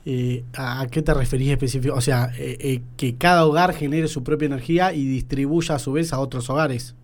eh, 0.05 0.43
¿a 0.55 0.85
qué 0.91 1.01
te 1.01 1.13
referís 1.13 1.49
específicamente? 1.49 1.97
O 1.97 2.01
sea, 2.01 2.29
eh, 2.37 2.81
que 2.95 3.15
cada 3.17 3.45
hogar 3.45 3.73
genere 3.73 4.07
su 4.07 4.23
propia 4.23 4.45
energía 4.45 4.93
y 4.93 5.05
distribuya 5.05 5.75
a 5.75 5.79
su 5.79 5.93
vez 5.93 6.13
a 6.13 6.19
otros 6.19 6.49
hogares. 6.49 6.95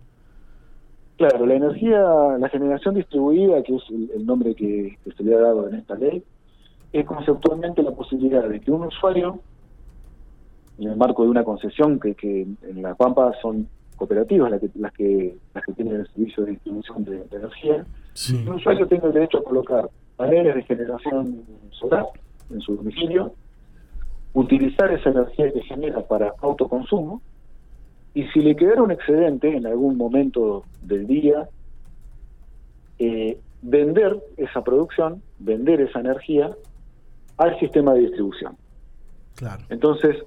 Claro, 1.17 1.45
la 1.45 1.55
energía, 1.55 1.99
la 2.39 2.49
generación 2.49 2.95
distribuida, 2.95 3.61
que 3.63 3.75
es 3.75 3.83
el, 3.89 4.25
nombre 4.25 4.53
que, 4.55 4.97
se 5.15 5.23
le 5.23 5.35
ha 5.35 5.39
dado 5.39 5.67
en 5.67 5.75
esta 5.75 5.95
ley, 5.95 6.23
es 6.93 7.05
conceptualmente 7.05 7.81
la 7.83 7.91
posibilidad 7.91 8.47
de 8.47 8.59
que 8.59 8.71
un 8.71 8.85
usuario 8.85 9.39
en 10.77 10.89
el 10.89 10.95
marco 10.95 11.23
de 11.23 11.29
una 11.29 11.43
concesión 11.43 11.99
que, 11.99 12.15
que 12.15 12.41
en 12.41 12.81
La 12.81 12.95
Pampa 12.95 13.31
son 13.41 13.67
cooperativas 13.95 14.49
las 14.49 14.59
que, 14.59 14.69
las 14.75 14.91
que, 14.93 15.35
las 15.53 15.63
que 15.63 15.73
tienen 15.73 15.95
el 15.95 16.07
servicio 16.07 16.43
de 16.43 16.51
distribución 16.51 17.05
de, 17.05 17.23
energía, 17.31 17.85
un 18.47 18.49
usuario 18.55 18.87
tenga 18.87 19.07
el 19.07 19.13
derecho 19.13 19.37
a 19.39 19.43
colocar 19.43 19.89
paneles 20.17 20.55
de 20.55 20.63
generación 20.63 21.43
solar 21.71 22.05
en 22.53 22.61
su 22.61 22.75
domicilio, 22.75 23.33
utilizar 24.33 24.91
esa 24.93 25.09
energía 25.09 25.51
que 25.51 25.61
genera 25.61 26.01
para 26.07 26.33
autoconsumo, 26.41 27.21
y 28.13 28.27
si 28.27 28.41
le 28.41 28.55
quedara 28.55 28.83
un 28.83 28.91
excedente 28.91 29.55
en 29.55 29.65
algún 29.65 29.97
momento 29.97 30.65
del 30.81 31.07
día, 31.07 31.47
eh, 32.99 33.37
vender 33.61 34.21
esa 34.37 34.63
producción, 34.63 35.21
vender 35.39 35.81
esa 35.81 35.99
energía 35.99 36.51
al 37.37 37.59
sistema 37.59 37.93
de 37.93 38.01
distribución. 38.01 38.57
Claro. 39.35 39.63
Entonces, 39.69 40.17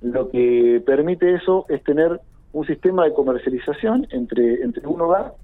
lo 0.00 0.28
que 0.30 0.82
permite 0.84 1.34
eso 1.34 1.66
es 1.68 1.82
tener 1.82 2.20
un 2.52 2.66
sistema 2.66 3.04
de 3.04 3.12
comercialización 3.12 4.06
entre, 4.10 4.62
entre 4.62 4.86
un 4.86 5.00
hogar 5.00 5.34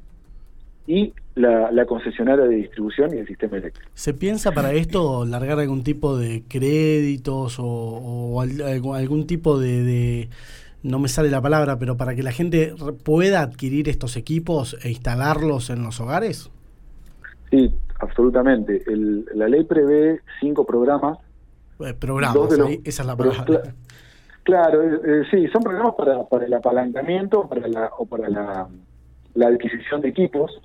y 0.87 1.13
la, 1.35 1.87
concesionaria 1.87 2.45
de 2.45 2.57
distribución 2.57 3.15
y 3.15 3.19
el 3.19 3.27
sistema 3.27 3.57
eléctrico. 3.57 3.91
¿Se 3.95 4.15
piensa 4.15 4.53
para 4.53 4.73
esto 4.73 5.25
largar 5.25 5.59
algún 5.59 5.83
tipo 5.83 6.17
de 6.17 6.43
créditos 6.49 7.57
o, 7.59 8.41
algún 8.41 9.27
tipo 9.27 9.59
de, 9.59 10.29
no 10.83 10.99
me 10.99 11.09
sale 11.09 11.31
la 11.31 11.41
palabra, 11.41 11.79
pero 11.79 11.97
para 11.97 12.15
que 12.15 12.23
la 12.23 12.33
gente 12.33 12.75
pueda 13.05 13.41
adquirir 13.41 13.89
estos 13.89 14.17
equipos 14.17 14.77
e 14.83 14.91
instalarlos 14.91 15.71
en 15.71 15.83
los 15.83 16.01
hogares? 16.01 16.51
Sí, 17.51 17.73
absolutamente. 18.01 18.85
la 19.35 19.49
ley 19.49 19.65
prevé 19.65 20.21
cinco 20.41 20.65
programas. 20.65 21.19
Eh, 21.81 21.95
programas, 21.95 22.37
esa 22.85 23.03
es 23.03 23.07
la 23.07 23.17
palabra. 23.17 23.63
Claro, 24.45 24.83
eh, 24.83 25.01
eh, 25.05 25.23
sí, 25.31 25.49
son 25.49 25.63
programas 25.63 25.95
para, 25.95 26.23
para 26.25 26.45
el 26.45 26.53
apalancamiento 26.53 27.49
para 27.49 27.67
la, 27.67 27.91
o 27.99 28.05
para 28.05 28.29
la, 28.29 28.69
adquisición 29.47 30.03
de 30.03 30.09
equipos. 30.09 30.61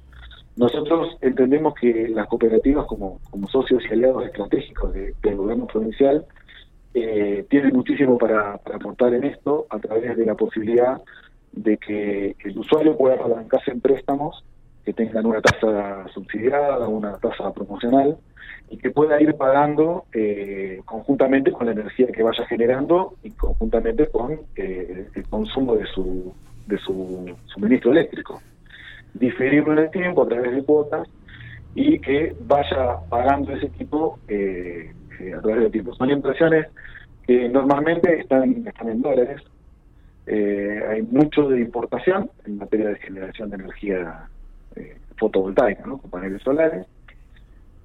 Nosotros 0.60 1.18
entendemos 1.22 1.74
que 1.74 2.10
las 2.10 2.28
cooperativas 2.28 2.86
como, 2.86 3.22
socios 3.50 3.82
y 3.90 3.94
aliados 3.94 4.26
estratégicos 4.26 4.94
del 4.94 5.38
gobierno 5.38 5.66
provincial 5.68 6.26
eh, 6.94 7.46
tienen 7.50 7.74
muchísimo 7.74 8.18
para, 8.18 8.58
para 8.58 8.76
aportar 8.76 9.14
en 9.14 9.24
esto 9.24 9.68
a 9.70 9.80
través 9.80 10.18
de 10.18 10.26
la 10.26 10.36
posibilidad 10.36 11.02
de 11.54 11.78
que 11.78 12.36
el 12.44 12.60
usuario 12.60 12.98
pueda 12.98 13.16
apalancarse 13.16 13.72
en 13.72 13.80
préstamos 13.80 14.44
que 14.84 14.92
tengan 14.92 15.28
una 15.28 15.40
tasa 15.40 16.06
subsidiada, 16.14 16.90
una 16.90 17.18
tasa 17.20 17.54
promocional 17.54 18.18
y 18.70 18.76
que 18.80 18.92
pueda 18.92 19.22
ir 19.22 19.36
pagando 19.36 20.08
eh, 20.12 20.82
conjuntamente 20.84 21.54
con 21.54 21.68
la 21.68 21.72
energía 21.72 22.08
que 22.08 22.22
vaya 22.22 22.46
generando 22.48 23.14
y 23.24 23.32
conjuntamente 23.32 24.08
con 24.08 24.42
eh, 24.58 25.08
el 25.16 25.28
consumo 25.30 25.76
de 25.76 25.86
su, 25.86 26.34
de 26.68 26.78
su 26.80 27.34
suministro 27.46 27.94
eléctrico. 27.94 28.42
Diferirlo 29.14 29.74
en 29.74 29.80
el 29.80 29.92
tiempo 29.92 30.24
a 30.24 30.28
través 30.28 30.56
de 30.56 30.64
cuotas 30.64 31.08
y 31.76 32.00
que 32.00 32.36
vaya 32.42 32.98
pagando 33.10 33.54
ese 33.54 33.68
equipo 33.68 34.20
eh, 34.28 34.92
a 35.38 35.42
través 35.42 35.64
del 35.64 35.72
tiempo. 35.72 35.94
Son 35.96 36.10
impresiones 36.10 36.68
que 37.26 37.50
normalmente 37.50 38.20
están, 38.20 38.68
están 38.68 38.90
en 38.90 39.02
dólares. 39.02 39.42
hay 40.28 41.02
mucho 41.04 41.50
de 41.50 41.60
importación 41.62 42.30
en 42.46 42.58
materia 42.58 42.90
de 42.90 42.96
generación 42.96 43.50
de 43.50 43.56
energía 43.56 44.28
fotovoltaica, 45.18 45.86
¿no? 45.86 45.98
con 45.98 46.10
paneles 46.10 46.42
solares 46.44 46.86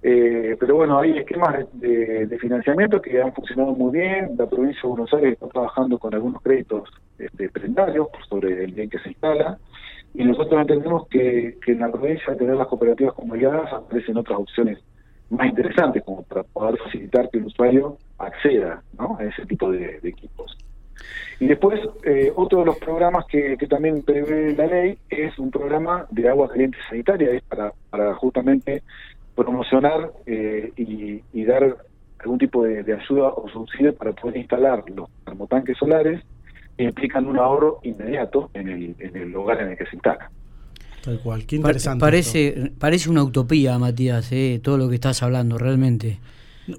eh, 0.07 0.55
pero 0.61 0.77
bueno, 0.77 0.99
hay 0.99 1.17
esquemas 1.17 1.65
de, 1.73 2.37
financiamiento 2.39 3.01
que 3.01 3.23
han 3.23 3.33
funcionado 3.33 3.73
muy 3.73 3.99
bien. 3.99 4.37
La 4.37 4.47
provincia 4.47 4.83
de 4.83 4.89
Buenos 4.89 5.15
Aires 5.15 5.33
está 5.33 5.49
trabajando 5.49 5.99
con 5.99 6.13
algunos 6.13 6.43
créditos 6.43 6.91
este, 7.19 7.49
prendarios 7.49 8.09
sobre 8.29 8.65
el 8.65 8.73
bien 8.73 8.91
que 8.91 8.99
se 8.99 9.09
instala. 9.09 9.59
Y 10.15 10.23
nosotros 10.23 10.61
entendemos 10.61 11.09
que, 11.09 11.59
en 11.67 11.81
la 11.81 11.91
provincia, 11.91 12.33
de 12.33 12.39
tener 12.39 12.55
las 12.55 12.69
cooperativas 12.69 13.15
como 13.15 13.35
aliadas, 13.35 13.73
aparecen 13.73 14.17
otras 14.17 14.39
opciones 14.39 14.79
más 15.29 15.49
interesantes, 15.49 16.05
como 16.05 16.23
para 16.23 16.45
poder 16.45 16.79
facilitar 16.79 17.29
que 17.31 17.39
el 17.39 17.47
usuario 17.47 17.99
acceda 18.19 18.83
a 18.99 19.25
ese 19.25 19.45
tipo 19.47 19.73
de, 19.73 19.99
equipos. 20.05 20.57
Y 21.41 21.47
después, 21.47 21.81
eh, 22.05 22.33
otro 22.37 22.61
de 22.61 22.67
los 22.67 22.79
programas 22.79 23.27
que, 23.27 23.57
también 23.69 24.03
prevé 24.03 24.55
la 24.55 24.67
ley 24.67 24.99
es 25.11 25.37
un 25.39 25.51
programa 25.51 26.07
de 26.11 26.29
agua 26.29 26.49
caliente 26.49 26.79
sanitaria, 26.89 27.33
es 27.33 27.43
para, 27.43 28.15
justamente 28.15 28.85
promocionar 29.35 30.13
eh, 30.27 30.73
y, 30.77 31.45
dar 31.45 31.77
algún 32.21 32.39
tipo 32.39 32.63
de, 32.63 32.81
ayuda 32.81 33.29
o 33.31 33.49
subsidio 33.49 33.95
para 33.97 34.13
poder 34.13 34.37
instalar 34.37 34.85
los 34.95 35.11
termotanques 35.25 35.77
solares 35.77 36.23
implican 36.79 37.27
un 37.27 37.39
ahorro 37.39 37.81
inmediato 37.83 38.51
en 38.55 38.69
el, 38.69 38.97
en 38.99 39.17
el 39.17 39.31
lugar 39.31 39.61
en 39.61 39.71
el 39.71 39.79
que 39.79 39.87
se 39.87 39.97
instala. 39.97 40.31
Tal 41.03 41.21
cual, 41.21 41.45
qué 41.47 41.57
interesante. 41.57 42.01
Parece, 42.01 42.73
parece 42.79 43.11
una 43.11 43.23
utopía, 43.23 43.79
Matías, 43.79 44.33
eh, 44.33 44.61
todo 44.63 44.79
lo 44.79 44.89
que 44.89 44.97
estás 44.97 45.23
hablando, 45.23 45.59
realmente. 45.59 46.19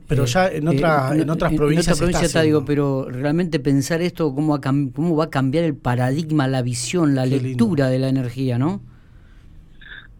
Pero 0.07 0.23
eh, 0.23 0.27
ya 0.27 0.47
en, 0.47 0.67
otra, 0.67 1.11
en, 1.13 1.29
otras 1.29 1.53
provincias. 1.53 1.87
En 1.87 1.93
otra 1.93 1.99
provincia 1.99 2.25
está, 2.25 2.41
digo, 2.41 2.65
pero 2.65 3.07
realmente 3.09 3.59
pensar 3.59 4.01
esto, 4.01 4.33
cómo 4.33 4.57
va, 4.57 4.69
a 4.69 4.73
cómo 4.93 5.15
va 5.15 5.25
a 5.25 5.29
cambiar 5.29 5.63
el 5.63 5.75
paradigma, 5.75 6.47
la 6.47 6.63
visión, 6.63 7.13
la 7.13 7.25
lectura 7.25 7.87
de 7.87 7.99
la 7.99 8.09
energía, 8.09 8.57
¿no? 8.57 8.81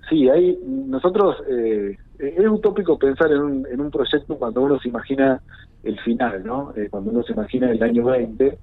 Sí, 0.10 0.30
ahí 0.30 0.58
nosotros 0.66 1.38
eh, 1.50 1.98
eh, 2.20 2.36
es 2.38 2.48
utópico 2.48 2.98
pensar 2.98 3.32
en 3.32 3.40
un, 3.40 3.68
en 3.68 3.82
un 3.82 3.90
proyecto 3.90 4.38
cuando 4.38 4.62
uno 4.62 4.80
se 4.80 4.90
imagina 4.90 5.42
el 5.84 6.00
final, 6.02 6.44
¿no? 6.46 6.74
Eh, 6.76 6.88
cuando 6.90 7.12
uno 7.12 7.24
se 7.24 7.34
imagina 7.34 7.72
el 7.72 7.82
año 7.82 8.06
20. 8.06 8.58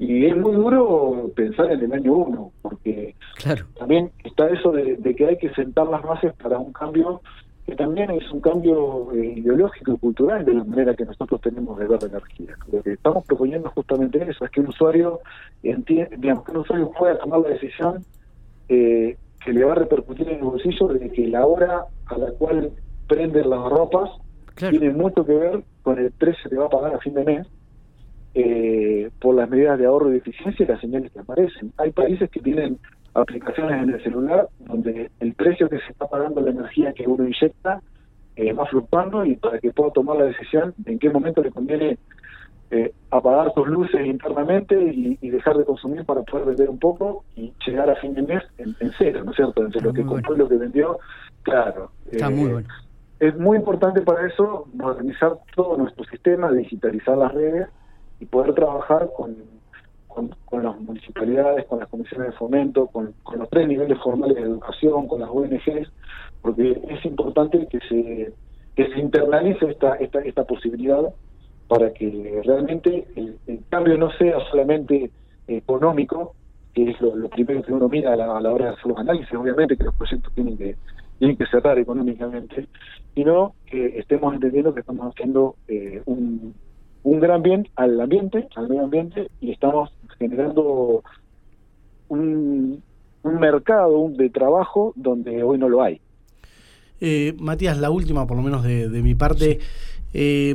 Y 0.00 0.24
es 0.24 0.34
muy 0.34 0.54
duro 0.54 1.30
pensar 1.36 1.70
en 1.70 1.82
el 1.82 1.92
año 1.92 2.14
1, 2.14 2.52
porque 2.62 3.14
también 3.78 4.10
está 4.24 4.48
eso 4.48 4.72
de, 4.72 4.96
que 5.14 5.26
hay 5.26 5.36
que 5.36 5.50
sentar 5.50 5.88
las 5.88 6.02
bases 6.02 6.32
para 6.42 6.58
un 6.58 6.72
cambio 6.72 7.20
que 7.66 7.76
también 7.76 8.10
es 8.10 8.28
un 8.32 8.40
cambio 8.40 9.12
eh, 9.12 9.34
ideológico 9.36 9.92
y 9.92 9.98
cultural 9.98 10.46
de 10.46 10.54
la 10.54 10.64
manera 10.64 10.94
que 10.94 11.04
nosotros 11.04 11.42
tenemos 11.42 11.78
de 11.78 11.86
ver 11.86 12.02
la 12.02 12.08
energía. 12.08 12.56
Lo 12.72 12.82
que 12.82 12.94
estamos 12.94 13.26
proponiendo 13.26 13.70
justamente 13.70 14.26
eso, 14.26 14.46
es 14.46 14.50
que 14.50 14.60
un 14.60 14.68
usuario 14.68 15.20
entiende, 15.62 16.16
digamos, 16.16 16.44
que 16.46 16.52
un 16.52 16.56
usuario 16.56 16.90
pueda 16.98 17.18
tomar 17.18 17.40
la 17.40 17.50
decisión 17.50 18.02
eh, 18.70 19.18
que 19.44 19.52
le 19.52 19.64
va 19.64 19.72
a 19.72 19.76
repercutir 19.76 20.30
en 20.30 20.36
el 20.36 20.44
bolsillo 20.44 20.88
de 20.88 21.10
que 21.10 21.28
la 21.28 21.44
hora 21.44 21.84
a 22.06 22.18
la 22.18 22.32
cual 22.32 22.70
prende 23.06 23.44
las 23.44 23.68
ropas 23.68 24.10
tiene 24.56 24.90
mucho 24.90 25.26
que 25.26 25.34
ver 25.34 25.62
con 25.82 25.98
el 25.98 26.10
precio 26.10 26.48
que 26.48 26.56
va 26.56 26.66
a 26.66 26.70
pagar 26.70 26.94
a 26.94 26.98
fin 27.00 27.12
de 27.12 27.24
mes 27.24 27.46
eh, 28.34 29.10
por 29.20 29.34
las 29.34 29.48
medidas 29.50 29.78
de 29.78 29.86
ahorro 29.86 30.12
y 30.12 30.18
eficiencia 30.18 30.64
y 30.64 30.68
las 30.68 30.80
señales 30.80 31.10
que 31.12 31.20
aparecen. 31.20 31.72
Hay 31.78 31.90
países 31.90 32.30
que 32.30 32.40
tienen 32.40 32.78
aplicaciones 33.14 33.82
en 33.82 33.90
el 33.90 34.02
celular 34.02 34.48
donde 34.60 35.10
el 35.18 35.34
precio 35.34 35.68
que 35.68 35.78
se 35.78 35.92
está 35.92 36.06
pagando 36.06 36.40
la 36.40 36.50
energía 36.50 36.92
que 36.92 37.06
uno 37.06 37.24
inyecta 37.24 37.80
eh, 38.36 38.52
va 38.52 38.66
fluctuando 38.66 39.24
y 39.24 39.36
para 39.36 39.58
que 39.58 39.72
pueda 39.72 39.90
tomar 39.90 40.16
la 40.16 40.26
decisión 40.26 40.74
de 40.78 40.92
en 40.92 40.98
qué 40.98 41.10
momento 41.10 41.42
le 41.42 41.50
conviene 41.50 41.98
eh, 42.70 42.92
apagar 43.10 43.52
sus 43.52 43.66
luces 43.66 44.06
internamente 44.06 44.80
y, 44.80 45.16
dejar 45.28 45.56
de 45.56 45.64
consumir 45.64 46.04
para 46.04 46.22
poder 46.22 46.46
vender 46.46 46.70
un 46.70 46.78
poco 46.78 47.24
y 47.34 47.52
llegar 47.66 47.90
a 47.90 47.96
fin 47.96 48.14
de 48.14 48.22
mes 48.22 48.44
en, 48.58 48.76
cero, 48.96 49.22
¿no 49.24 49.32
es 49.32 49.36
cierto? 49.36 49.64
Entre 49.64 49.80
lo 49.80 49.92
que 49.92 50.04
compró 50.04 50.36
y 50.36 50.38
lo 50.38 50.48
que 50.48 50.56
vendió, 50.56 50.98
claro. 51.42 51.90
Está 52.10 52.30
muy 52.30 52.48
eh, 52.48 52.52
bueno. 52.52 52.68
Es 53.18 53.36
muy 53.36 53.58
importante 53.58 54.02
para 54.02 54.26
eso 54.26 54.68
modernizar 54.72 55.32
todo 55.56 55.76
nuestro 55.76 56.04
sistema, 56.04 56.52
digitalizar 56.52 57.18
las 57.18 57.34
redes 57.34 57.68
y 58.20 58.26
poder 58.26 58.54
trabajar 58.54 59.10
con, 59.16 59.36
con, 60.08 60.62
las 60.62 60.78
municipalidades, 60.80 61.66
con 61.66 61.80
las 61.80 61.88
comisiones 61.88 62.28
de 62.28 62.32
fomento, 62.32 62.86
con, 62.88 63.14
con, 63.22 63.38
los 63.38 63.48
tres 63.48 63.66
niveles 63.66 63.98
formales 63.98 64.36
de 64.36 64.42
educación, 64.42 65.08
con 65.08 65.20
las 65.20 65.30
ONGs, 65.30 65.90
porque 66.42 66.80
es 66.88 67.04
importante 67.04 67.66
que 67.68 67.78
se, 67.88 68.32
que 68.76 68.92
se 68.92 69.00
internalice 69.00 69.70
esta, 69.70 69.94
esta, 69.96 70.20
esta 70.20 70.44
posibilidad 70.44 71.02
para 71.68 71.92
que 71.92 72.42
realmente 72.44 73.06
el, 73.14 73.38
cambio 73.68 73.96
no 73.96 74.10
sea 74.12 74.38
solamente 74.50 75.10
económico, 75.46 76.34
que 76.74 76.90
es 76.90 77.00
lo, 77.00 77.28
primero 77.28 77.62
que 77.62 77.72
uno 77.72 77.88
mira 77.88 78.12
a 78.12 78.16
la, 78.16 78.52
hora 78.52 78.66
de 78.66 78.70
hacer 78.72 78.86
los 78.86 78.98
análisis, 78.98 79.32
obviamente 79.34 79.76
que 79.76 79.84
los 79.84 79.94
proyectos 79.94 80.32
tienen 80.34 80.58
que 80.58 80.76
tienen 81.18 81.36
que 81.36 81.44
cerrar 81.46 81.78
económicamente, 81.78 82.66
sino 83.14 83.52
que 83.66 83.98
estemos 83.98 84.32
entendiendo 84.32 84.72
que 84.72 84.80
estamos 84.80 85.12
haciendo 85.12 85.54
eh, 85.68 86.00
un, 86.06 86.54
un 87.02 87.20
gran 87.20 87.42
bien 87.42 87.68
al 87.76 88.00
ambiente, 88.00 88.48
al 88.54 88.68
medio 88.68 88.84
ambiente, 88.84 89.28
y 89.40 89.52
estamos 89.52 89.90
generando 90.18 91.02
un, 92.08 92.82
un 93.22 93.40
mercado 93.40 94.08
de 94.10 94.30
trabajo 94.30 94.92
donde 94.96 95.42
hoy 95.42 95.58
no 95.58 95.68
lo 95.68 95.82
hay. 95.82 96.00
Eh, 97.00 97.34
Matías, 97.38 97.78
la 97.78 97.90
última, 97.90 98.26
por 98.26 98.36
lo 98.36 98.42
menos 98.42 98.62
de, 98.62 98.88
de 98.88 99.02
mi 99.02 99.14
parte. 99.14 99.58
Eh, 100.12 100.54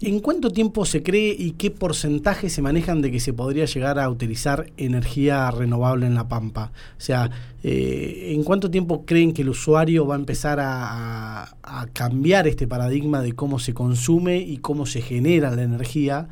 ¿En 0.00 0.20
cuánto 0.20 0.50
tiempo 0.52 0.84
se 0.84 1.02
cree 1.02 1.34
y 1.36 1.52
qué 1.52 1.72
porcentaje 1.72 2.48
se 2.48 2.62
manejan 2.62 3.02
de 3.02 3.10
que 3.10 3.18
se 3.18 3.32
podría 3.32 3.64
llegar 3.64 3.98
a 3.98 4.08
utilizar 4.08 4.66
energía 4.76 5.50
renovable 5.50 6.06
en 6.06 6.14
La 6.14 6.28
Pampa? 6.28 6.70
O 6.96 7.00
sea, 7.00 7.30
eh, 7.64 8.30
¿en 8.32 8.44
cuánto 8.44 8.70
tiempo 8.70 9.04
creen 9.04 9.34
que 9.34 9.42
el 9.42 9.48
usuario 9.48 10.06
va 10.06 10.14
a 10.14 10.18
empezar 10.18 10.58
a, 10.60 11.56
cambiar 11.94 12.46
este 12.46 12.68
paradigma 12.68 13.22
de 13.22 13.32
cómo 13.32 13.58
se 13.58 13.74
consume 13.74 14.36
y 14.38 14.58
cómo 14.58 14.86
se 14.86 15.00
genera 15.00 15.50
la 15.50 15.62
energía? 15.62 16.28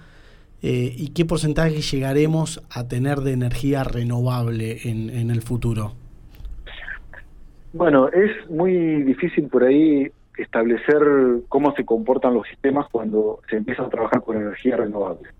Eh, 0.62 0.94
¿Y 0.96 1.08
qué 1.08 1.24
porcentaje 1.24 1.80
llegaremos 1.80 2.62
a 2.70 2.86
tener 2.86 3.18
de 3.18 3.32
energía 3.32 3.82
renovable 3.82 4.78
en, 4.84 5.10
en 5.10 5.30
el 5.30 5.42
futuro? 5.42 5.94
Bueno, 7.72 8.08
es 8.10 8.48
muy 8.48 9.02
difícil 9.02 9.48
por 9.48 9.64
ahí 9.64 10.12
establecer 10.42 11.02
cómo 11.48 11.74
se 11.74 11.84
comportan 11.84 12.34
los 12.34 12.46
sistemas 12.46 12.86
cuando 12.90 13.40
se 13.48 13.56
empieza 13.56 13.82
a 13.82 13.88
trabajar 13.88 14.22
con 14.22 14.36
energía 14.36 14.76
renovable. 14.76 15.30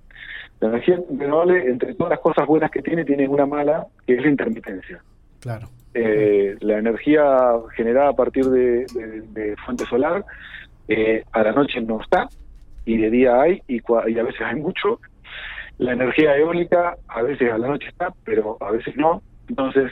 La 0.61 0.69
energía 0.69 0.99
renovable, 1.11 1.71
entre 1.71 1.95
todas 1.95 2.11
las 2.11 2.21
cosas 2.21 2.47
buenas 2.47 2.71
que 2.71 2.83
tiene, 2.83 3.05
tiene 3.05 3.27
una 3.29 3.47
mala, 3.47 3.87
que 4.07 4.15
es 4.15 4.23
la 4.23 4.29
intermitencia. 4.29 5.03
Claro. 5.41 5.69
Eh, 5.95 6.57
la 6.61 6.79
energía 6.79 7.25
generada 7.75 8.11
a 8.11 8.13
partir 8.13 8.45
de, 8.47 9.57
fuente 9.65 9.87
solar, 9.87 10.25
eh, 10.87 11.25
a 11.33 11.43
la 11.43 11.53
noche 11.53 11.81
no 11.81 12.01
está, 12.01 12.29
y 12.85 12.99
de 12.99 13.11
día 13.11 13.41
hay, 13.41 13.63
y, 13.69 13.77
y 13.77 14.19
a 14.19 14.23
veces 14.23 14.41
hay 14.43 14.57
mucho. 14.57 15.01
La 15.79 15.93
energía 15.93 16.37
eólica, 16.37 16.97
a 17.09 17.23
veces 17.23 17.51
a 17.51 17.59
la 17.59 17.69
noche 17.69 17.89
está, 17.89 18.13
pero 18.25 18.59
a 18.61 18.71
veces 18.71 18.95
no. 18.97 19.23
Entonces, 19.49 19.91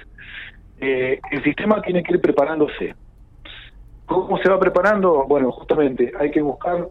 eh, 0.80 1.18
el 1.30 1.42
sistema 1.42 1.80
tiene 1.82 2.02
que 2.02 2.14
ir 2.14 2.20
preparándose. 2.20 2.94
¿Cómo 4.08 4.38
se 4.38 4.48
va 4.48 4.58
preparando? 4.58 5.26
Bueno, 5.28 5.52
justamente 5.52 6.10
hay 6.18 6.30
que 6.30 6.40
buscar 6.40 6.88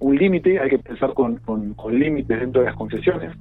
un 0.00 0.16
límite, 0.16 0.58
hay 0.58 0.70
que 0.70 0.78
pensar 0.80 1.14
con, 1.14 1.40
límites 1.88 2.40
dentro 2.40 2.62
de 2.62 2.66
las 2.66 2.76
concesiones, 2.76 3.32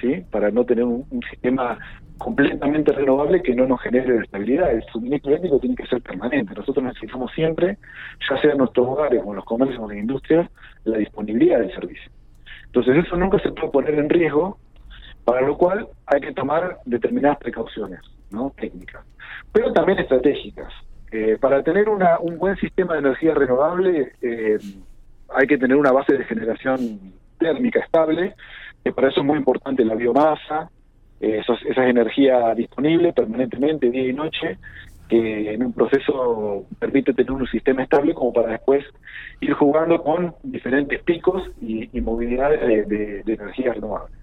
¿sí? 0.00 0.24
Para 0.30 0.52
no 0.52 0.64
tener 0.64 0.84
un, 0.84 1.04
sistema 1.28 1.76
completamente 2.18 2.92
renovable 2.92 3.42
que 3.42 3.52
no 3.52 3.66
nos 3.66 3.80
genere 3.80 4.18
estabilidad. 4.18 4.70
El 4.70 4.84
suministro 4.92 5.30
eléctrico 5.30 5.58
tiene 5.58 5.74
que 5.74 5.86
ser 5.86 6.00
permanente. 6.02 6.54
Nosotros 6.54 6.84
necesitamos 6.84 7.32
siempre, 7.32 7.78
ya 8.28 8.40
sea 8.40 8.52
en 8.52 8.58
nuestros 8.58 8.86
hogares 8.86 9.20
o 9.24 9.30
en 9.30 9.36
los 9.36 9.44
comercios 9.44 9.80
o 9.80 9.84
en 9.84 9.88
las 9.88 9.98
industrias, 9.98 10.48
la 10.84 10.98
disponibilidad 10.98 11.58
del 11.58 11.74
servicio. 11.74 12.12
Entonces 12.66 13.04
eso 13.04 13.16
nunca 13.16 13.40
se 13.40 13.50
puede 13.50 13.72
poner 13.72 13.94
en 13.94 14.08
riesgo, 14.08 14.56
para 15.24 15.40
lo 15.40 15.58
cual 15.58 15.88
hay 16.06 16.20
que 16.20 16.32
tomar 16.32 16.78
determinadas 16.84 17.38
precauciones, 17.38 18.00
¿no? 18.30 18.52
Técnicas, 18.56 19.04
pero 19.52 19.72
también 19.72 19.98
estratégicas. 19.98 20.72
Eh, 21.12 21.38
para 21.40 21.62
tener 21.62 21.88
una, 21.88 22.20
un 22.20 22.38
buen 22.38 22.56
sistema 22.56 22.92
de 22.94 23.00
energía 23.00 23.34
renovable 23.34 24.12
eh, 24.22 24.58
hay 25.28 25.46
que 25.48 25.58
tener 25.58 25.76
una 25.76 25.90
base 25.90 26.16
de 26.16 26.24
generación 26.24 27.00
térmica 27.38 27.80
estable, 27.80 28.34
que 28.84 28.92
para 28.92 29.08
eso 29.08 29.20
es 29.20 29.26
muy 29.26 29.36
importante 29.36 29.84
la 29.84 29.96
biomasa, 29.96 30.70
eh, 31.20 31.42
esa 31.68 31.88
energía 31.88 32.54
disponible 32.54 33.12
permanentemente, 33.12 33.90
día 33.90 34.08
y 34.08 34.12
noche, 34.12 34.58
que 35.08 35.52
en 35.52 35.64
un 35.64 35.72
proceso 35.72 36.64
permite 36.78 37.12
tener 37.12 37.32
un 37.32 37.46
sistema 37.48 37.82
estable 37.82 38.14
como 38.14 38.32
para 38.32 38.52
después 38.52 38.84
ir 39.40 39.52
jugando 39.54 40.00
con 40.02 40.34
diferentes 40.44 41.02
picos 41.02 41.42
y, 41.60 41.88
movilidad 42.00 42.50
de 42.50 43.22
energía 43.26 43.72
renovable. 43.72 44.19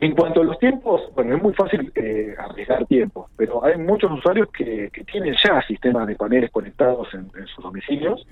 En 0.00 0.14
cuanto 0.14 0.40
a 0.40 0.44
los 0.44 0.58
tiempos, 0.58 1.02
bueno, 1.14 1.36
es 1.36 1.42
muy 1.42 1.52
fácil 1.52 1.92
eh, 1.94 2.34
arriesgar 2.38 2.86
tiempos, 2.86 3.30
pero 3.36 3.62
hay 3.62 3.76
muchos 3.76 4.10
usuarios 4.10 4.48
que, 4.50 4.90
tienen 5.12 5.34
ya 5.44 5.60
sistemas 5.62 6.06
de 6.06 6.14
paneles 6.14 6.50
conectados 6.50 7.08
en, 7.12 7.30
sus 7.54 7.62
domicilios. 7.62 8.26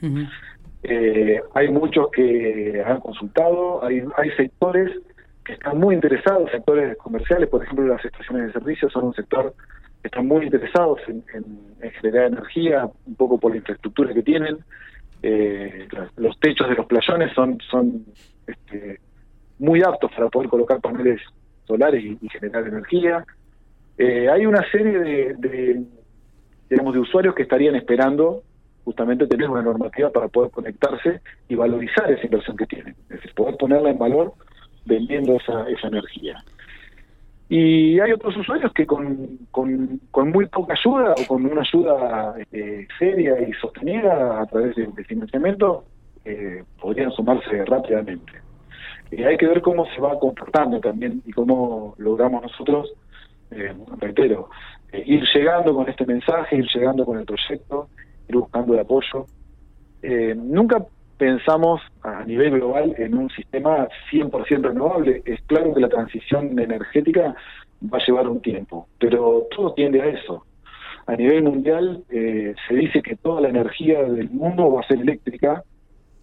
Eh, 0.82 1.42
hay 1.54 1.68
muchos 1.68 2.10
que 2.10 2.82
han 2.86 3.00
consultado, 3.00 3.84
hay, 3.84 4.02
hay 4.16 4.30
sectores 4.30 4.92
que 5.44 5.52
están 5.54 5.78
muy 5.78 5.94
interesados, 5.94 6.50
sectores 6.50 6.96
comerciales, 6.96 7.50
por 7.50 7.62
ejemplo, 7.62 7.86
las 7.86 8.02
estaciones 8.02 8.46
de 8.46 8.52
servicio 8.52 8.88
son 8.88 9.04
un 9.04 9.14
sector 9.14 9.54
que 10.00 10.08
están 10.08 10.26
muy 10.26 10.46
interesados 10.46 11.00
en, 11.08 11.22
generar 12.00 12.26
energía, 12.26 12.88
un 13.06 13.14
poco 13.14 13.38
por 13.38 13.50
la 13.50 13.58
infraestructura 13.58 14.14
que 14.14 14.22
tienen. 14.22 14.58
Eh, 15.22 15.86
los 16.16 16.38
techos 16.40 16.68
de 16.68 16.76
los 16.76 16.86
playones 16.86 17.32
son, 17.34 17.58
son 17.70 18.04
este, 18.46 19.00
muy 19.58 19.82
aptos 19.82 20.10
para 20.12 20.28
poder 20.28 20.48
colocar 20.48 20.80
paneles 20.80 21.20
solares 21.68 22.02
y, 22.02 22.28
generar 22.28 22.66
energía. 22.66 23.24
Eh, 23.96 24.28
hay 24.28 24.46
una 24.46 24.68
serie 24.72 24.98
de, 24.98 25.84
digamos, 26.68 26.94
de 26.94 27.00
usuarios 27.00 27.34
que 27.34 27.42
estarían 27.42 27.76
esperando 27.76 28.42
justamente 28.84 29.26
tener 29.26 29.50
una 29.50 29.62
normativa 29.62 30.10
para 30.10 30.28
poder 30.28 30.50
conectarse 30.50 31.20
y 31.48 31.54
valorizar 31.54 32.10
esa 32.10 32.24
inversión 32.24 32.56
que 32.56 32.66
tienen, 32.66 32.94
es 33.02 33.16
decir, 33.16 33.34
poder 33.34 33.56
ponerla 33.58 33.90
en 33.90 33.98
valor 33.98 34.32
vendiendo 34.86 35.36
esa, 35.36 35.68
esa 35.68 35.88
energía. 35.88 36.42
Y 37.50 37.98
hay 38.00 38.12
otros 38.12 38.36
usuarios 38.36 38.72
que 38.74 38.86
con, 38.86 39.38
con, 39.50 40.00
muy 40.30 40.46
poca 40.46 40.74
ayuda 40.74 41.14
o 41.18 41.26
con 41.26 41.46
una 41.46 41.62
ayuda 41.62 42.34
eh, 42.52 42.86
seria 42.98 43.40
y 43.40 43.52
sostenida 43.54 44.42
a 44.42 44.46
través 44.46 44.76
de, 44.76 45.04
financiamiento 45.04 45.84
eh, 46.26 46.62
podrían 46.78 47.10
sumarse 47.12 47.64
rápidamente. 47.64 48.47
Y 49.10 49.22
hay 49.22 49.36
que 49.36 49.46
ver 49.46 49.62
cómo 49.62 49.86
se 49.86 50.00
va 50.00 50.18
comportando 50.18 50.80
también 50.80 51.22
y 51.24 51.32
cómo 51.32 51.94
logramos 51.98 52.42
nosotros, 52.42 52.92
eh, 53.50 53.74
reitero, 53.98 54.50
eh, 54.92 55.02
ir 55.06 55.24
llegando 55.34 55.74
con 55.74 55.88
este 55.88 56.04
mensaje, 56.04 56.56
ir 56.56 56.66
llegando 56.74 57.04
con 57.04 57.18
el 57.18 57.24
proyecto, 57.24 57.88
ir 58.28 58.36
buscando 58.36 58.74
el 58.74 58.80
apoyo. 58.80 59.26
Eh, 60.02 60.34
nunca 60.36 60.84
pensamos 61.16 61.80
a 62.02 62.24
nivel 62.24 62.52
global 62.52 62.94
en 62.98 63.16
un 63.16 63.30
sistema 63.30 63.88
100% 64.10 64.68
renovable. 64.68 65.22
Es 65.24 65.40
claro 65.42 65.74
que 65.74 65.80
la 65.80 65.88
transición 65.88 66.58
energética 66.58 67.34
va 67.82 67.98
a 67.98 68.06
llevar 68.06 68.28
un 68.28 68.40
tiempo, 68.40 68.88
pero 68.98 69.46
todo 69.54 69.72
tiende 69.72 70.02
a 70.02 70.06
eso. 70.06 70.44
A 71.06 71.16
nivel 71.16 71.42
mundial 71.42 72.04
eh, 72.10 72.54
se 72.68 72.74
dice 72.74 73.02
que 73.02 73.16
toda 73.16 73.40
la 73.40 73.48
energía 73.48 74.02
del 74.02 74.28
mundo 74.30 74.70
va 74.72 74.82
a 74.82 74.86
ser 74.86 75.00
eléctrica 75.00 75.64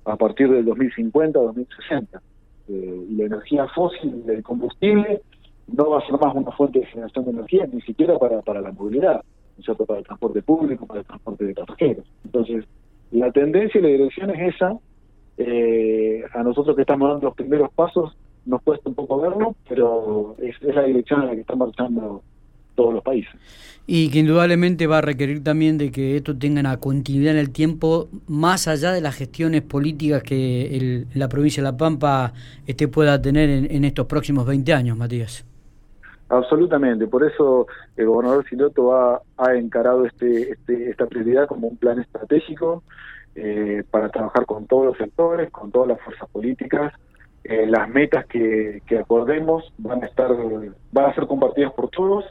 a 0.06 0.16
partir 0.16 0.50
del 0.50 0.64
2050 0.64 1.40
2060 1.40 2.22
eh, 2.68 3.06
la 3.12 3.26
energía 3.26 3.68
fósil 3.70 4.26
del 4.26 4.44
combustible 4.44 5.22
no 5.68 5.90
va 5.90 6.00
a 6.00 6.06
ser 6.06 6.20
más 6.20 6.36
una 6.36 6.52
fuente 6.52 6.80
de 6.80 6.86
generación 6.86 7.26
de 7.26 7.32
energía, 7.32 7.68
ni 7.72 7.82
siquiera 7.82 8.18
para, 8.18 8.42
para 8.42 8.62
la 8.62 8.72
movilidad, 8.72 9.24
para 9.88 10.00
el 10.00 10.06
transporte 10.06 10.42
público, 10.42 10.86
para 10.86 11.00
el 11.00 11.06
transporte 11.06 11.46
de 11.46 11.54
pasajeros. 11.54 12.06
Entonces, 12.24 12.66
la 13.12 13.32
tendencia 13.32 13.80
y 13.80 13.82
la 13.82 13.90
dirección 13.90 14.30
es 14.32 14.56
esa. 14.56 14.78
Eh, 15.38 16.24
a 16.34 16.44
nosotros 16.44 16.76
que 16.76 16.84
estamos 16.84 17.10
dando 17.10 17.28
los 17.28 17.36
primeros 17.36 17.72
pasos 17.74 18.16
nos 18.46 18.62
cuesta 18.62 18.90
un 18.90 18.96
poco 18.96 19.20
verlo, 19.20 19.56
pero 19.68 20.36
es, 20.38 20.62
la 20.62 20.84
dirección 20.84 21.22
en 21.22 21.28
la 21.28 21.34
que 21.34 21.42
está 21.42 21.56
marchando 21.56 22.22
todos 22.76 22.94
los 22.94 23.04
países. 23.04 23.34
Y 23.88 24.10
que 24.10 24.20
indudablemente 24.20 24.88
va 24.88 24.98
a 24.98 25.02
requerir 25.02 25.44
también 25.44 25.78
de 25.78 25.92
que 25.92 26.18
esto 26.18 26.36
tenga 26.36 26.60
una 26.60 26.78
continuidad 26.78 27.34
en 27.34 27.40
el 27.40 27.52
tiempo, 27.52 28.10
más 28.28 28.68
allá 28.68 28.92
de 28.92 29.02
las 29.02 29.16
gestiones 29.16 29.62
políticas 29.62 30.24
que 30.24 31.06
la 31.14 31.30
provincia 31.30 31.62
de 31.62 31.72
La 31.72 31.78
Pampa 31.78 32.34
este, 32.66 32.88
pueda 32.88 33.22
tener 33.22 33.50
en, 33.50 33.86
estos 33.86 34.08
próximos 34.08 34.48
20 34.48 34.74
años, 34.74 34.98
Matías. 34.98 35.46
Absolutamente, 36.30 37.06
por 37.06 37.24
eso 37.24 37.68
el 37.96 38.08
gobernador 38.08 38.44
Siloto 38.50 39.22
ha, 39.38 39.56
encarado 39.56 40.06
este, 40.08 40.54
este, 40.54 40.90
esta 40.90 41.06
prioridad 41.06 41.48
como 41.48 41.68
un 41.68 41.78
plan 41.78 42.00
estratégico 42.00 42.82
eh, 43.36 43.84
para 43.92 44.10
trabajar 44.10 44.48
con 44.48 44.66
todos 44.66 44.88
los 44.88 44.98
sectores, 44.98 45.52
con 45.52 45.72
todas 45.72 45.90
las 45.90 46.02
fuerzas 46.02 46.28
políticas. 46.30 46.92
Eh, 47.44 47.68
las 47.68 47.88
metas 47.90 48.26
que, 48.26 48.82
que 48.88 48.98
acordemos 48.98 49.72
van 49.78 50.02
a 50.02 50.08
estar, 50.08 50.32
van 50.92 51.06
a 51.06 51.14
ser 51.14 51.28
compartidas 51.28 51.72
por 51.74 51.90
todos 51.90 52.26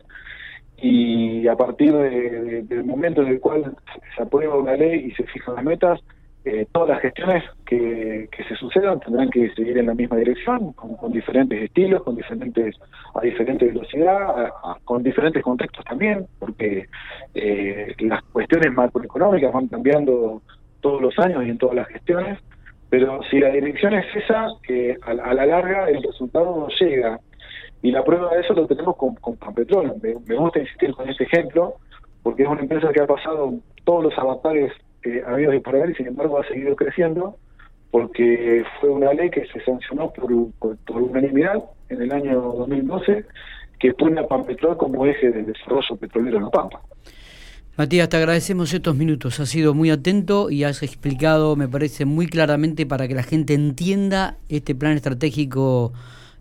y 0.78 1.46
a 1.46 1.56
partir 1.56 1.92
del 1.92 2.84
momento 2.84 3.22
en 3.22 3.28
el 3.28 3.40
cual 3.40 3.76
se 4.16 4.22
aprueba 4.22 4.56
una 4.56 4.76
ley 4.76 5.06
y 5.06 5.10
se 5.12 5.24
fijan 5.24 5.56
las 5.56 5.64
metas, 5.64 6.00
eh, 6.46 6.66
todas 6.72 6.90
las 6.90 7.00
gestiones 7.00 7.42
que, 7.64 8.28
se 8.46 8.54
sucedan 8.56 9.00
tendrán 9.00 9.30
que 9.30 9.50
seguir 9.54 9.78
en 9.78 9.86
la 9.86 9.94
misma 9.94 10.16
dirección, 10.16 10.74
con, 10.74 11.10
diferentes 11.10 11.62
estilos, 11.62 12.02
con 12.02 12.16
diferentes 12.16 12.76
a 13.14 13.20
diferente 13.22 13.64
velocidad, 13.64 14.50
con 14.84 15.02
diferentes 15.02 15.42
contextos 15.42 15.82
también, 15.86 16.26
porque 16.38 16.86
eh, 17.34 17.94
las 18.00 18.22
cuestiones 18.24 18.72
macroeconómicas 18.74 19.54
van 19.54 19.68
cambiando 19.68 20.42
todos 20.82 21.00
los 21.00 21.18
años 21.18 21.46
y 21.46 21.50
en 21.50 21.56
todas 21.56 21.76
las 21.76 21.88
gestiones, 21.88 22.38
pero 22.90 23.22
si 23.30 23.38
la 23.38 23.48
dirección 23.48 23.94
es 23.94 24.04
esa, 24.14 24.48
eh, 24.68 24.98
a, 25.02 25.12
a 25.12 25.32
la 25.32 25.46
larga 25.46 25.88
el 25.88 26.02
resultado 26.02 26.68
llega 26.78 27.20
y 27.84 27.90
la 27.90 28.02
prueba 28.02 28.34
de 28.34 28.40
eso 28.40 28.54
lo 28.54 28.66
tenemos 28.66 28.96
con, 28.96 29.14
con 29.16 29.36
Pampetrol. 29.36 29.96
Me, 30.02 30.36
gusta 30.36 30.58
insistir 30.58 30.94
con 30.94 31.06
este 31.06 31.24
ejemplo, 31.24 31.74
porque 32.22 32.44
es 32.44 32.48
una 32.48 32.62
empresa 32.62 32.90
que 32.94 33.02
ha 33.02 33.06
pasado 33.06 33.52
todos 33.84 34.04
los 34.04 34.18
avatares 34.18 34.72
eh, 35.02 35.22
habidos 35.26 35.54
y 35.54 35.58
por 35.58 35.76
haber, 35.76 35.90
y 35.90 35.94
sin 35.94 36.06
embargo 36.06 36.38
ha 36.38 36.48
seguido 36.48 36.74
creciendo, 36.76 37.36
porque 37.90 38.64
fue 38.80 38.88
una 38.88 39.12
ley 39.12 39.28
que 39.28 39.46
se 39.48 39.62
sancionó 39.66 40.10
por, 40.14 40.32
por, 40.86 41.02
unanimidad 41.02 41.62
en 41.90 42.00
el 42.00 42.10
año 42.10 42.40
2012, 42.40 43.26
que 43.78 43.92
pone 43.92 44.18
a 44.18 44.26
Pampetrol 44.26 44.78
como 44.78 45.04
eje 45.04 45.30
del 45.30 45.44
desarrollo 45.44 45.96
petrolero 45.96 46.38
en 46.38 46.44
La 46.44 46.50
Pampa. 46.50 46.80
Matías, 47.76 48.08
te 48.08 48.16
agradecemos 48.16 48.72
estos 48.72 48.96
minutos. 48.96 49.40
Has 49.40 49.50
sido 49.50 49.74
muy 49.74 49.90
atento 49.90 50.48
y 50.48 50.64
has 50.64 50.82
explicado, 50.82 51.54
me 51.54 51.68
parece, 51.68 52.06
muy 52.06 52.28
claramente 52.28 52.86
para 52.86 53.06
que 53.08 53.14
la 53.14 53.24
gente 53.24 53.52
entienda 53.52 54.38
este 54.48 54.74
plan 54.74 54.92
estratégico 54.92 55.92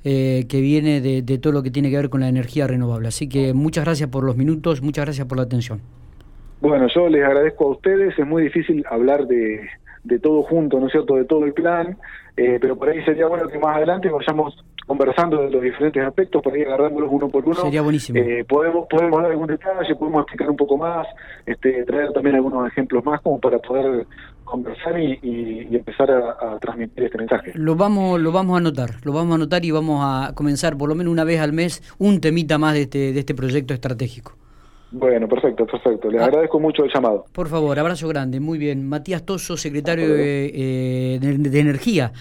eh, 0.03 0.45
que 0.49 0.61
viene 0.61 1.01
de, 1.01 1.37
todo 1.37 1.53
lo 1.53 1.63
que 1.63 1.71
tiene 1.71 1.89
que 1.89 1.97
ver 1.97 2.09
con 2.09 2.21
la 2.21 2.27
energía 2.27 2.67
renovable. 2.67 3.07
Así 3.07 3.29
que 3.29 3.53
muchas 3.53 3.85
gracias 3.85 4.09
por 4.09 4.23
los 4.23 4.35
minutos, 4.35 4.81
muchas 4.81 5.05
gracias 5.05 5.27
por 5.27 5.37
la 5.37 5.43
atención. 5.43 5.81
Bueno, 6.61 6.87
yo 6.93 7.09
les 7.09 7.23
agradezco 7.23 7.65
a 7.65 7.71
ustedes, 7.71 8.17
es 8.17 8.25
muy 8.25 8.43
difícil 8.43 8.85
hablar 8.89 9.27
de, 9.27 9.61
de 10.03 10.19
todo 10.19 10.43
junto, 10.43 10.79
¿no 10.79 10.87
es 10.87 10.91
cierto?, 10.91 11.15
de 11.15 11.25
todo 11.25 11.45
el 11.45 11.53
plan, 11.53 11.97
eh, 12.35 12.57
pero 12.59 12.75
por 12.75 12.89
ahí 12.89 13.03
sería 13.03 13.27
bueno 13.27 13.47
que 13.47 13.59
más 13.59 13.77
adelante 13.77 14.09
vayamos 14.09 14.63
conversando 14.85 15.41
de 15.41 15.49
los 15.49 15.61
diferentes 15.61 16.05
aspectos, 16.05 16.41
por 16.41 16.53
ahí 16.53 16.63
agarrándolos 16.63 17.09
uno 17.11 17.29
por 17.29 17.45
uno. 17.45 17.55
Sería 17.55 17.81
buenísimo. 17.81 18.19
Eh, 18.19 18.43
podemos, 18.47 18.87
podemos 18.89 19.21
dar 19.21 19.31
algún 19.31 19.47
detalle, 19.47 19.95
podemos 19.95 20.23
explicar 20.23 20.49
un 20.49 20.57
poco 20.57 20.77
más, 20.77 21.07
este, 21.45 21.83
traer 21.85 22.11
también 22.11 22.35
algunos 22.35 22.67
ejemplos 22.67 23.03
más 23.05 23.21
como 23.21 23.39
para 23.39 23.59
poder 23.59 24.05
conversar 24.43 24.99
y, 24.99 25.75
empezar 25.75 26.11
a, 26.11 26.59
transmitir 26.59 27.05
este 27.05 27.17
mensaje. 27.17 27.51
Lo 27.55 27.75
vamos, 27.75 28.19
lo 28.19 28.31
vamos 28.31 28.55
a 28.55 28.57
anotar, 28.57 28.91
lo 29.03 29.13
vamos 29.13 29.31
a 29.31 29.35
anotar 29.35 29.63
y 29.65 29.71
vamos 29.71 30.01
a 30.03 30.33
comenzar 30.35 30.77
por 30.77 30.89
lo 30.89 30.95
menos 30.95 31.11
una 31.11 31.23
vez 31.23 31.39
al 31.39 31.53
mes 31.53 31.81
un 31.97 32.19
temita 32.19 32.57
más 32.57 32.73
de 32.73 32.81
este, 32.83 33.13
de 33.13 33.19
este 33.19 33.33
proyecto 33.33 33.73
estratégico. 33.73 34.33
Bueno, 34.93 35.27
perfecto, 35.27 35.65
perfecto. 35.65 36.09
Les 36.11 36.21
ah. 36.21 36.25
agradezco 36.25 36.59
mucho 36.59 36.85
el 36.85 36.91
llamado. 36.93 37.25
Por 37.33 37.47
favor, 37.47 37.77
abrazo 37.79 38.07
grande, 38.07 38.39
muy 38.39 38.59
bien. 38.59 38.87
Matías 38.87 39.23
Toso, 39.25 39.57
secretario 39.57 40.07
de, 40.13 40.51
eh, 40.53 41.19
de 41.19 41.59
Energía 41.59 42.13